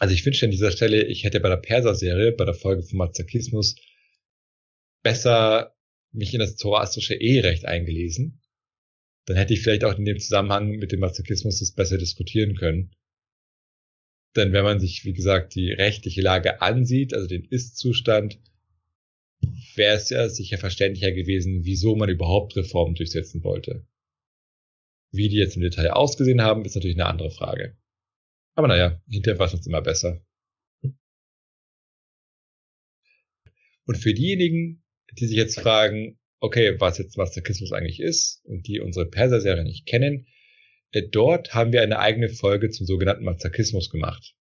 [0.00, 2.98] Also ich wünsche an dieser Stelle, ich hätte bei der Perser-Serie, bei der Folge vom
[2.98, 3.76] Mazakismus,
[5.02, 5.76] besser
[6.12, 8.40] mich in das zoroastrische Eherecht eingelesen.
[9.26, 12.94] Dann hätte ich vielleicht auch in dem Zusammenhang mit dem Mazakismus das besser diskutieren können.
[14.36, 18.38] Denn wenn man sich, wie gesagt, die rechtliche Lage ansieht, also den Ist-Zustand,
[19.74, 23.86] wäre es ja sicher verständlicher gewesen, wieso man überhaupt Reformen durchsetzen wollte.
[25.10, 27.76] Wie die jetzt im Detail ausgesehen haben, ist natürlich eine andere Frage.
[28.54, 30.20] Aber naja, hinterher war es uns immer besser.
[33.86, 34.84] Und für diejenigen,
[35.18, 39.86] die sich jetzt fragen, okay, was jetzt Masochismus eigentlich ist und die unsere Perser-Serie nicht
[39.86, 40.26] kennen,
[40.92, 44.34] äh, dort haben wir eine eigene Folge zum sogenannten Masochismus gemacht.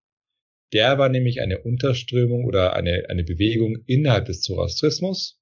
[0.73, 5.39] Der war nämlich eine Unterströmung oder eine, eine Bewegung innerhalb des Zoroastrismus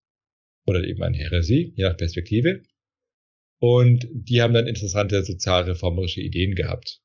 [0.65, 2.61] oder eben eine Häresie, je nach Perspektive.
[3.59, 7.01] Und die haben dann interessante sozialreformerische Ideen gehabt.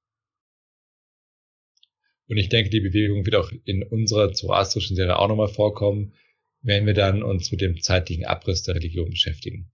[2.29, 6.15] Und ich denke, die Bewegung wird auch in unserer zoroastrischen Serie auch nochmal vorkommen,
[6.63, 9.73] wenn wir dann uns mit dem zeitlichen Abriss der Religion beschäftigen.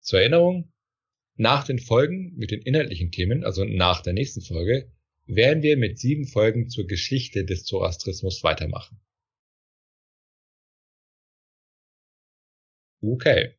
[0.00, 0.72] Zur Erinnerung,
[1.36, 4.93] nach den Folgen mit den inhaltlichen Themen, also nach der nächsten Folge,
[5.26, 9.00] werden wir mit sieben Folgen zur Geschichte des Zoroastrismus weitermachen.
[13.00, 13.54] Okay,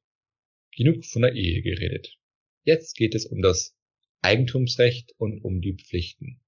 [0.76, 2.18] genug von der Ehe geredet.
[2.64, 3.76] Jetzt geht es um das
[4.22, 6.42] Eigentumsrecht und um die Pflichten.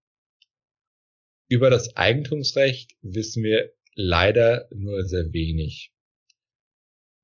[1.48, 5.94] Über das Eigentumsrecht wissen wir leider nur sehr wenig.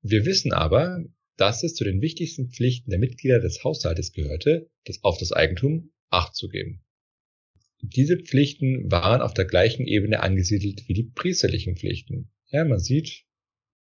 [0.02, 1.04] Wir wissen aber,
[1.36, 5.92] dass es zu den wichtigsten Pflichten der Mitglieder des Haushaltes gehörte, das auf das Eigentum
[6.10, 6.84] Acht zu geben.
[7.86, 12.30] Diese Pflichten waren auf der gleichen Ebene angesiedelt wie die priesterlichen Pflichten.
[12.50, 13.26] Ja, man sieht,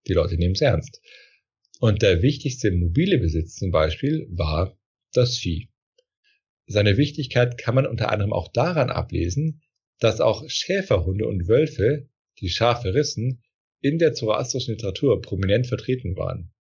[0.08, 1.02] die Leute nehmen es ernst.
[1.82, 4.80] Und der wichtigste mobile Besitz zum Beispiel war
[5.12, 5.70] das Vieh.
[6.66, 9.64] Seine Wichtigkeit kann man unter anderem auch daran ablesen,
[10.00, 12.08] dass auch Schäferhunde und Wölfe,
[12.40, 13.44] die Schafe rissen,
[13.82, 16.54] in der zoroastrischen Literatur prominent vertreten waren.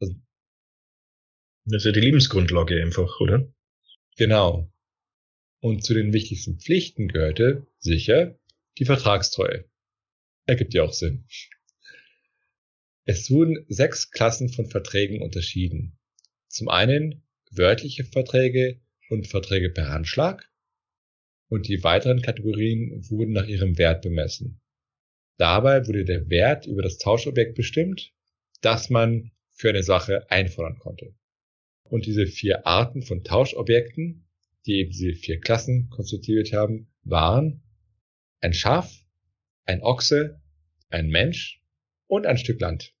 [0.00, 0.14] Also,
[1.66, 3.52] das ist ja die Lebensgrundlage einfach, oder?
[4.16, 4.72] Genau.
[5.60, 8.38] Und zu den wichtigsten Pflichten gehörte sicher
[8.78, 9.64] die Vertragstreue.
[10.46, 11.24] Ergibt ja auch Sinn.
[13.04, 15.98] Es wurden sechs Klassen von Verträgen unterschieden.
[16.48, 20.48] Zum einen wörtliche Verträge und Verträge per Handschlag
[21.48, 24.60] und die weiteren Kategorien wurden nach ihrem Wert bemessen.
[25.38, 28.12] Dabei wurde der Wert über das Tauschobjekt bestimmt,
[28.60, 31.14] das man für eine Sache einfordern konnte.
[31.84, 34.27] Und diese vier Arten von Tauschobjekten
[34.68, 37.62] die eben diese vier Klassen konstituiert haben, waren
[38.40, 38.92] ein Schaf,
[39.64, 40.40] ein Ochse,
[40.90, 41.60] ein Mensch
[42.06, 42.92] und ein Stück Land.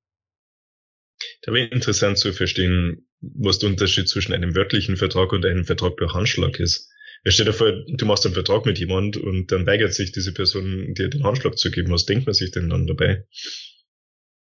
[1.42, 5.96] Da wäre interessant zu verstehen, was der Unterschied zwischen einem wörtlichen Vertrag und einem Vertrag
[5.96, 6.90] durch Handschlag ist.
[7.24, 10.94] Wer steht vor, du machst einen Vertrag mit jemand und dann weigert sich diese Person,
[10.94, 11.90] dir den Handschlag zu geben.
[11.90, 13.26] Was denkt man sich denn dann dabei?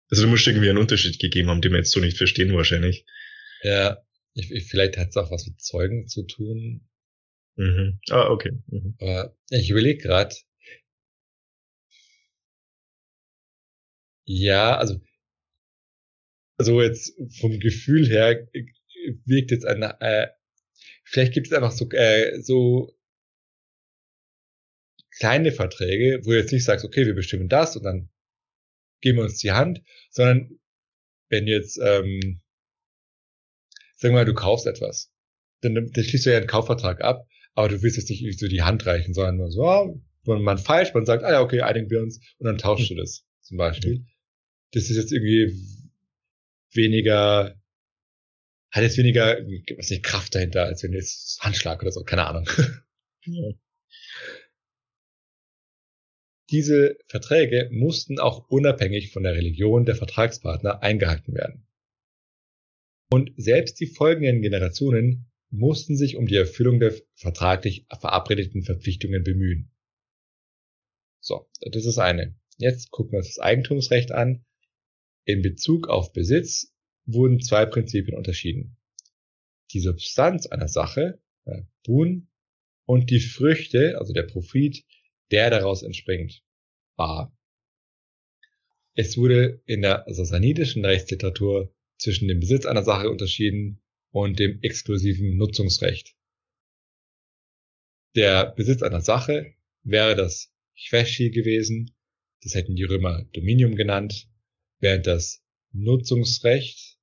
[0.10, 3.06] Also du musst irgendwie einen Unterschied gegeben haben, den wir jetzt so nicht verstehen wahrscheinlich.
[3.64, 3.98] Ja,
[4.34, 6.89] ich, ich, vielleicht hat es auch was mit Zeugen zu tun.
[7.58, 8.00] Mhm.
[8.10, 8.52] Ah, okay.
[8.68, 8.96] Mhm.
[9.00, 10.36] Aber ich überlege gerade.
[14.26, 15.02] Ja, also
[16.58, 18.48] also jetzt vom Gefühl her
[19.26, 20.28] wirkt jetzt ein äh,
[21.04, 22.94] vielleicht gibt es einfach so äh, so
[25.20, 28.10] kleine Verträge, wo du jetzt nicht sagst, okay, wir bestimmen das und dann
[29.02, 30.60] geben wir uns die Hand, sondern
[31.30, 32.42] wenn jetzt ähm,
[33.98, 35.12] Sag mal, du kaufst etwas.
[35.62, 37.28] Dann, dann schließt du ja einen Kaufvertrag ab,
[37.60, 40.94] aber du willst jetzt nicht so die Hand reichen, sondern nur so, oh, man falsch,
[40.94, 44.06] man sagt, ah ja, okay, einigen wir uns und dann tauschst du das zum Beispiel.
[44.72, 45.54] Das ist jetzt irgendwie
[46.72, 47.62] weniger,
[48.72, 49.40] hat jetzt weniger,
[49.76, 52.48] was nicht, Kraft dahinter, als wenn jetzt Handschlag oder so, keine Ahnung.
[53.26, 53.52] Ja.
[56.50, 61.68] Diese Verträge mussten auch unabhängig von der Religion der Vertragspartner eingehalten werden.
[63.12, 69.72] Und selbst die folgenden Generationen mussten sich um die Erfüllung der vertraglich verabredeten Verpflichtungen bemühen.
[71.22, 72.36] So, das ist eine.
[72.58, 74.46] Jetzt gucken wir uns das Eigentumsrecht an.
[75.26, 76.74] In Bezug auf Besitz
[77.06, 78.78] wurden zwei Prinzipien unterschieden.
[79.72, 81.62] Die Substanz einer Sache, äh,
[82.86, 84.84] und die Früchte, also der Profit,
[85.32, 86.44] der daraus entspringt,
[86.96, 87.36] Bar.
[88.96, 93.82] Es wurde in der sassanidischen Rechtsliteratur zwischen dem Besitz einer Sache unterschieden
[94.12, 96.16] und dem exklusiven Nutzungsrecht.
[98.16, 99.54] Der Besitz einer Sache
[99.84, 101.96] wäre das Chveshi gewesen,
[102.42, 104.30] das hätten die Römer Dominium genannt,
[104.80, 106.98] während das Nutzungsrecht,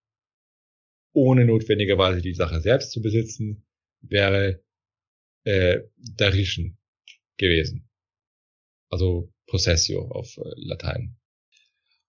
[1.12, 3.64] ohne notwendigerweise die Sache selbst zu besitzen,
[4.00, 4.64] wäre
[5.44, 6.78] äh, Darischen
[7.36, 7.88] gewesen.
[8.90, 11.16] Also Possessio auf äh, Latein.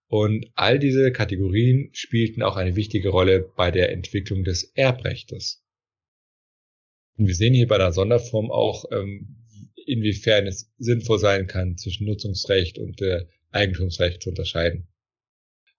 [0.09, 5.63] Und all diese Kategorien spielten auch eine wichtige Rolle bei der Entwicklung des Erbrechtes.
[7.17, 9.43] Und wir sehen hier bei der Sonderform auch, ähm,
[9.85, 14.87] inwiefern es sinnvoll sein kann, zwischen Nutzungsrecht und äh, Eigentumsrecht zu unterscheiden.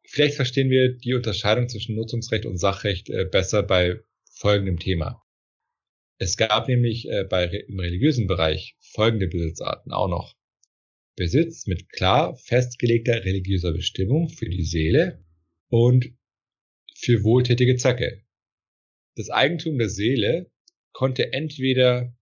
[0.04, 4.00] Vielleicht verstehen wir die Unterscheidung zwischen Nutzungsrecht und Sachrecht äh, besser bei
[4.30, 5.22] folgendem Thema.
[6.18, 7.28] Es gab nämlich äh,
[7.68, 10.37] im religiösen Bereich folgende Besitzarten auch noch.
[11.18, 15.24] Besitz mit klar festgelegter religiöser Bestimmung für die Seele
[15.68, 16.12] und
[16.94, 18.22] für wohltätige Zwecke.
[19.16, 20.48] Das Eigentum der Seele
[20.92, 22.16] konnte entweder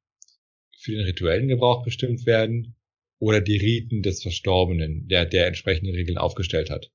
[0.78, 2.74] für den rituellen Gebrauch bestimmt werden
[3.18, 6.90] oder die Riten des Verstorbenen, der der entsprechende Regeln aufgestellt hat.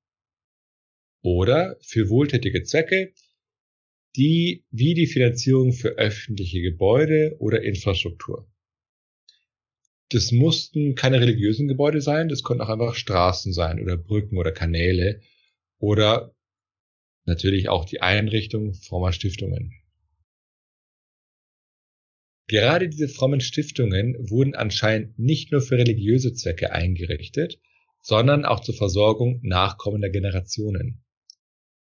[1.22, 3.14] Oder für wohltätige Zwecke,
[4.16, 8.51] die wie die Finanzierung für öffentliche Gebäude oder Infrastruktur.
[10.12, 14.52] Das mussten keine religiösen Gebäude sein, das konnten auch einfach Straßen sein oder Brücken oder
[14.52, 15.22] Kanäle
[15.78, 16.36] oder
[17.26, 19.74] natürlich auch die Einrichtung frommer Stiftungen.
[22.48, 27.62] Gerade diese frommen Stiftungen wurden anscheinend nicht nur für religiöse Zwecke eingerichtet,
[28.02, 31.06] sondern auch zur Versorgung nachkommender Generationen.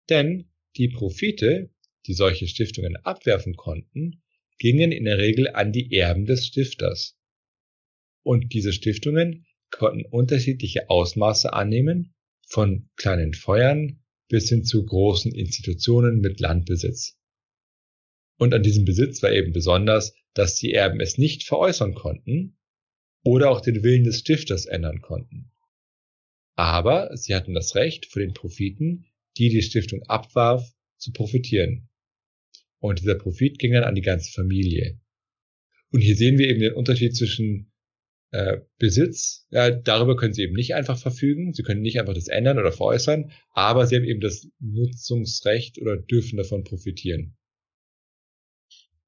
[0.09, 1.69] Denn die Profite,
[2.05, 4.21] die solche Stiftungen abwerfen konnten,
[4.57, 7.18] gingen in der Regel an die Erben des Stifters.
[8.23, 12.13] Und diese Stiftungen konnten unterschiedliche Ausmaße annehmen,
[12.47, 17.17] von kleinen Feuern bis hin zu großen Institutionen mit Landbesitz.
[18.37, 22.57] Und an diesem Besitz war eben besonders, dass die Erben es nicht veräußern konnten
[23.23, 25.51] oder auch den Willen des Stifters ändern konnten.
[26.55, 29.05] Aber sie hatten das Recht, für den Profiten,
[29.37, 31.89] die die Stiftung abwarf, zu profitieren.
[32.79, 34.99] Und dieser Profit ging dann an die ganze Familie.
[35.91, 37.68] Und hier sehen wir eben den Unterschied zwischen
[38.31, 39.47] äh, Besitz.
[39.49, 41.53] Ja, darüber können sie eben nicht einfach verfügen.
[41.53, 45.97] Sie können nicht einfach das ändern oder veräußern, aber sie haben eben das Nutzungsrecht oder
[45.97, 47.35] dürfen davon profitieren.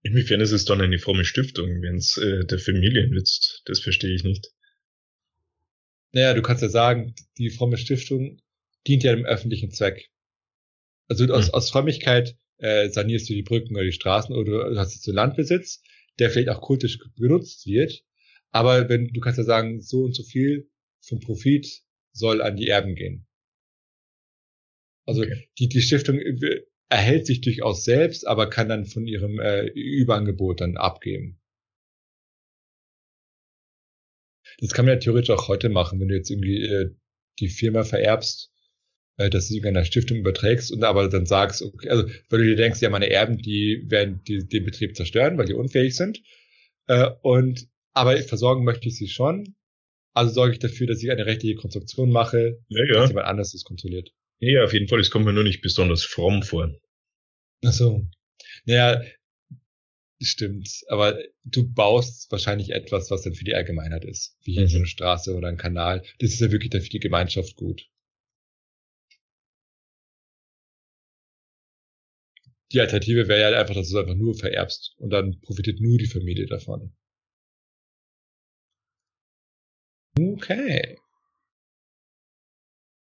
[0.04, 3.62] Inwiefern ist es dann eine fromme Stiftung, wenn es äh, der Familie nützt?
[3.66, 4.52] Das verstehe ich nicht.
[6.12, 8.42] Naja, du kannst ja sagen, die fromme Stiftung
[8.88, 10.10] dient ja dem öffentlichen Zweck.
[11.08, 11.54] Also aus, hm.
[11.54, 15.12] aus Frömmigkeit äh, sanierst du die Brücken oder die Straßen oder du hast jetzt so
[15.12, 15.84] Landbesitz,
[16.20, 18.04] der vielleicht auch kultisch genutzt wird.
[18.52, 20.70] Aber wenn du kannst ja sagen, so und so viel
[21.02, 21.84] vom Profit
[22.14, 23.28] soll an die Erben gehen.
[25.06, 25.48] Also okay.
[25.58, 26.20] die, die Stiftung
[26.90, 31.40] erhält sich durchaus selbst, aber kann dann von ihrem äh, Überangebot dann abgeben.
[34.60, 36.96] Das kann man ja theoretisch auch heute machen, wenn du jetzt irgendwie äh,
[37.40, 38.52] die Firma vererbst,
[39.18, 42.46] äh, dass du sie einer Stiftung überträgst und aber dann sagst, okay, also weil du
[42.46, 46.22] dir denkst, ja, meine Erben, die werden die, den Betrieb zerstören, weil die unfähig sind.
[46.88, 49.56] Äh, und aber versorgen möchte ich sie schon.
[50.14, 52.94] Also sorge ich dafür, dass ich eine rechtliche Konstruktion mache, ja, ja.
[52.94, 54.12] dass jemand anderes das kontrolliert.
[54.40, 55.00] Ja, auf jeden Fall.
[55.00, 56.76] Es kommt mir nur nicht besonders fromm vor.
[57.64, 58.06] Ach so.
[58.66, 59.02] Naja,
[60.20, 60.84] stimmt.
[60.88, 64.36] Aber du baust wahrscheinlich etwas, was dann für die Allgemeinheit ist.
[64.44, 64.68] Wie hier mhm.
[64.68, 66.04] so eine Straße oder ein Kanal.
[66.20, 67.88] Das ist ja wirklich dann für die Gemeinschaft gut.
[72.72, 75.98] Die Alternative wäre ja einfach, dass du es einfach nur vererbst und dann profitiert nur
[75.98, 76.94] die Familie davon.
[80.42, 80.98] Okay.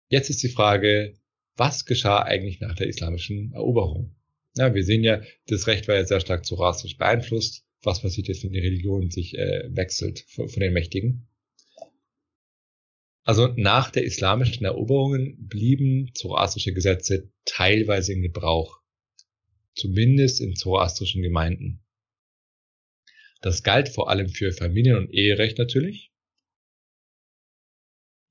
[0.10, 1.14] Jetzt ist die Frage,
[1.56, 4.14] was geschah eigentlich nach der islamischen Eroberung?
[4.56, 7.66] Ja, wir sehen ja, das Recht war ja sehr stark zoroastrisch beeinflusst.
[7.82, 11.30] Was passiert jetzt, wenn die Religion sich äh, wechselt von, von den Mächtigen?
[13.24, 18.82] Also nach der islamischen Eroberungen blieben zoroastrische Gesetze teilweise in Gebrauch.
[19.76, 21.86] Zumindest in zoroastrischen Gemeinden.
[23.42, 26.13] Das galt vor allem für Familien- und Eherecht natürlich.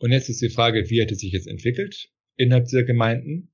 [0.02, 3.52] Und jetzt ist die Frage, wie hat es sich jetzt entwickelt innerhalb dieser Gemeinden?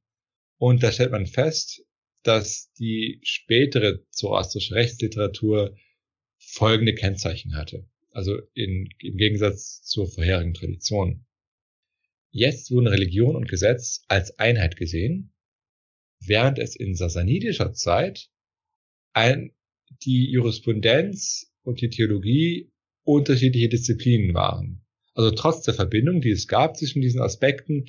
[0.56, 1.84] Und da stellt man fest,
[2.22, 5.76] dass die spätere zoroastrische Rechtsliteratur
[6.38, 7.86] folgende Kennzeichen hatte.
[8.12, 11.26] Also in, im Gegensatz zur vorherigen Tradition.
[12.30, 15.34] Jetzt wurden Religion und Gesetz als Einheit gesehen,
[16.18, 18.30] während es in sasanidischer Zeit
[19.12, 19.52] ein,
[20.02, 22.72] die Jurisprudenz und die Theologie
[23.02, 24.87] unterschiedliche Disziplinen waren.
[25.18, 27.86] Also trotz der Verbindung, die es gab zwischen diesen Aspekten,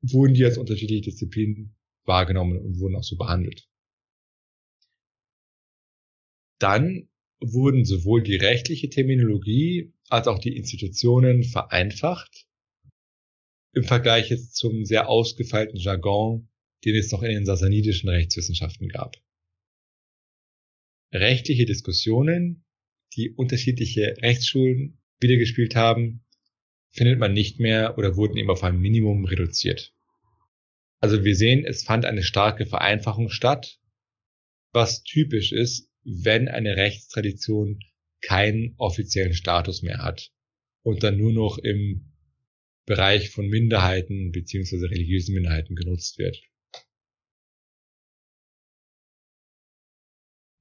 [0.00, 3.68] wurden die als unterschiedliche Disziplinen wahrgenommen und wurden auch so behandelt.
[6.58, 12.48] Dann wurden sowohl die rechtliche Terminologie als auch die Institutionen vereinfacht
[13.72, 16.48] im Vergleich jetzt zum sehr ausgefeilten Jargon,
[16.84, 19.14] den es noch in den sasanidischen Rechtswissenschaften gab.
[21.14, 22.64] Rechtliche Diskussionen,
[23.14, 26.24] die unterschiedliche Rechtsschulen wiedergespielt haben,
[26.90, 29.94] findet man nicht mehr oder wurden eben auf ein Minimum reduziert.
[31.00, 33.78] Also wir sehen, es fand eine starke Vereinfachung statt,
[34.72, 37.80] was typisch ist, wenn eine Rechtstradition
[38.20, 40.32] keinen offiziellen Status mehr hat
[40.82, 42.14] und dann nur noch im
[42.84, 46.40] Bereich von Minderheiten beziehungsweise religiösen Minderheiten genutzt wird.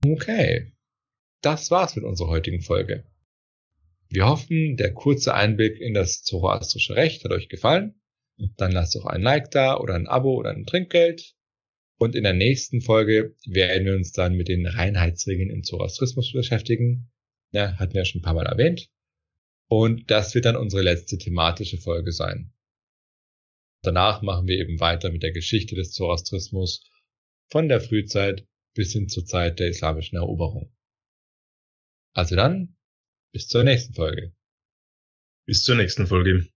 [0.06, 0.74] Okay,
[1.42, 3.06] das war's mit unserer heutigen Folge.
[4.10, 7.96] Wir hoffen, der kurze Einblick in das zoroastrische Recht hat euch gefallen
[8.58, 11.34] dann lasst doch ein Like da oder ein Abo oder ein Trinkgeld.
[12.00, 17.12] Und in der nächsten Folge werden wir uns dann mit den Reinheitsregeln im Zoroastrismus beschäftigen.
[17.52, 18.90] Ja, hatten wir ja schon ein paar Mal erwähnt.
[19.68, 22.54] Und das wird dann unsere letzte thematische Folge sein.
[23.82, 26.88] Danach machen wir eben weiter mit der Geschichte des Zoroastrismus
[27.50, 30.72] von der Frühzeit bis hin zur Zeit der islamischen Eroberung.
[32.14, 32.77] Also dann,
[33.38, 34.34] bis zur nächsten Folge.
[35.46, 36.48] Bis zur nächsten Folge.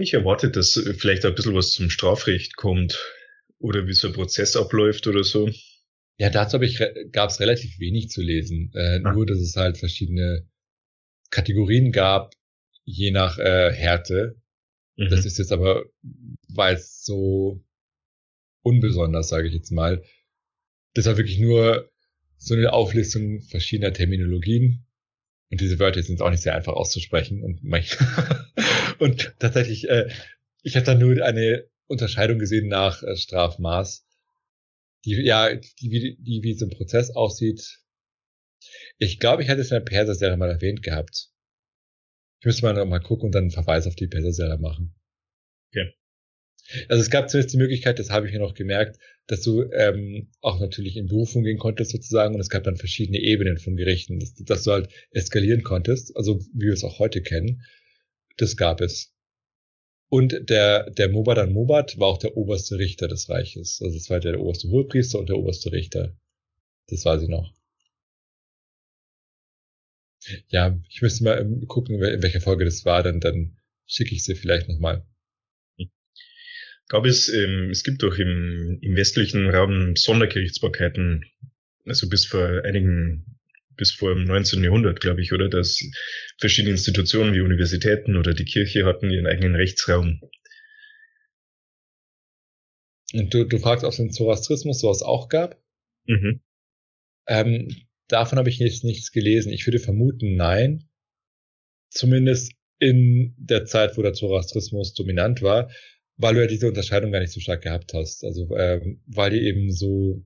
[0.00, 2.98] Eigentlich erwartet, dass vielleicht ein bisschen was zum Strafrecht kommt
[3.58, 5.50] oder wie so ein Prozess abläuft oder so.
[6.16, 6.58] Ja, dazu
[7.12, 8.72] gab es relativ wenig zu lesen.
[8.74, 9.12] Äh, ah.
[9.12, 10.48] Nur, dass es halt verschiedene
[11.30, 12.32] Kategorien gab,
[12.84, 14.40] je nach äh, Härte.
[14.96, 15.10] Mhm.
[15.10, 15.84] Das ist jetzt aber,
[16.48, 17.62] weil es so
[18.62, 20.02] unbesonders, sage ich jetzt mal.
[20.94, 21.90] Das war wirklich nur
[22.38, 24.86] so eine Auflistung verschiedener Terminologien.
[25.50, 27.42] Und diese Wörter sind auch nicht sehr einfach auszusprechen.
[27.42, 27.60] Und,
[29.00, 30.08] und tatsächlich, äh,
[30.62, 34.06] ich habe da nur eine Unterscheidung gesehen nach äh, Strafmaß,
[35.04, 37.80] die ja, die, die, die wie so ein Prozess aussieht.
[38.98, 41.28] Ich glaube, ich hatte es in der Perser-Serie mal erwähnt gehabt.
[42.40, 44.94] Ich müsste mal noch mal gucken und dann einen Verweis auf die Perser-Serie machen.
[45.70, 45.94] Okay.
[46.88, 50.30] Also es gab zumindest die Möglichkeit, das habe ich mir noch gemerkt, dass du ähm,
[50.40, 54.20] auch natürlich in Berufung gehen konntest sozusagen und es gab dann verschiedene Ebenen von Gerichten,
[54.20, 57.62] dass, dass du halt eskalieren konntest, also wie wir es auch heute kennen.
[58.40, 59.14] Das gab es.
[60.08, 63.80] Und der, der Mobadan Mobat war auch der oberste Richter des Reiches.
[63.80, 66.16] Also es war der oberste Hohepriester und der oberste Richter.
[66.88, 67.52] Das weiß ich noch.
[70.48, 74.24] Ja, ich müsste mal ähm, gucken, in welcher Folge das war, dann, dann schicke ich
[74.24, 75.06] sie vielleicht nochmal
[76.90, 81.24] gab es, ähm, es gibt auch im, im westlichen Raum Sondergerichtsbarkeiten,
[81.86, 83.38] also bis vor einigen,
[83.80, 84.62] bis vor dem 19.
[84.62, 85.82] Jahrhundert, glaube ich, oder, dass
[86.38, 90.20] verschiedene Institutionen wie Universitäten oder die Kirche hatten ihren eigenen Rechtsraum.
[93.12, 95.60] Und du, du fragst, ob es den Zoroastrismus sowas auch gab?
[96.06, 96.40] Mhm.
[97.26, 97.74] Ähm,
[98.06, 99.52] davon habe ich jetzt nichts gelesen.
[99.52, 100.88] Ich würde vermuten, nein.
[101.90, 105.70] Zumindest in der Zeit, wo der Zoroastrismus dominant war
[106.20, 108.24] weil du ja diese Unterscheidung gar nicht so stark gehabt hast.
[108.24, 110.22] Also ähm, weil die eben so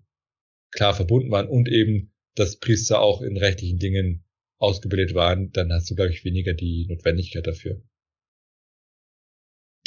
[0.73, 4.24] klar verbunden waren und eben, dass Priester auch in rechtlichen Dingen
[4.59, 7.82] ausgebildet waren, dann hast du, glaube ich, weniger die Notwendigkeit dafür.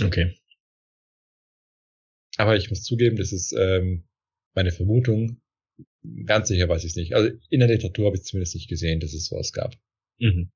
[0.01, 0.37] Okay.
[2.37, 4.07] Aber ich muss zugeben, das ist ähm,
[4.53, 5.41] meine Vermutung.
[6.25, 7.15] Ganz sicher weiß ich es nicht.
[7.15, 9.75] Also in der Literatur habe ich zumindest nicht gesehen, dass es sowas gab.
[10.19, 10.51] Mhm.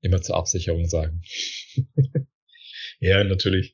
[0.00, 1.22] Immer zur Absicherung sagen.
[3.00, 3.70] ja, natürlich.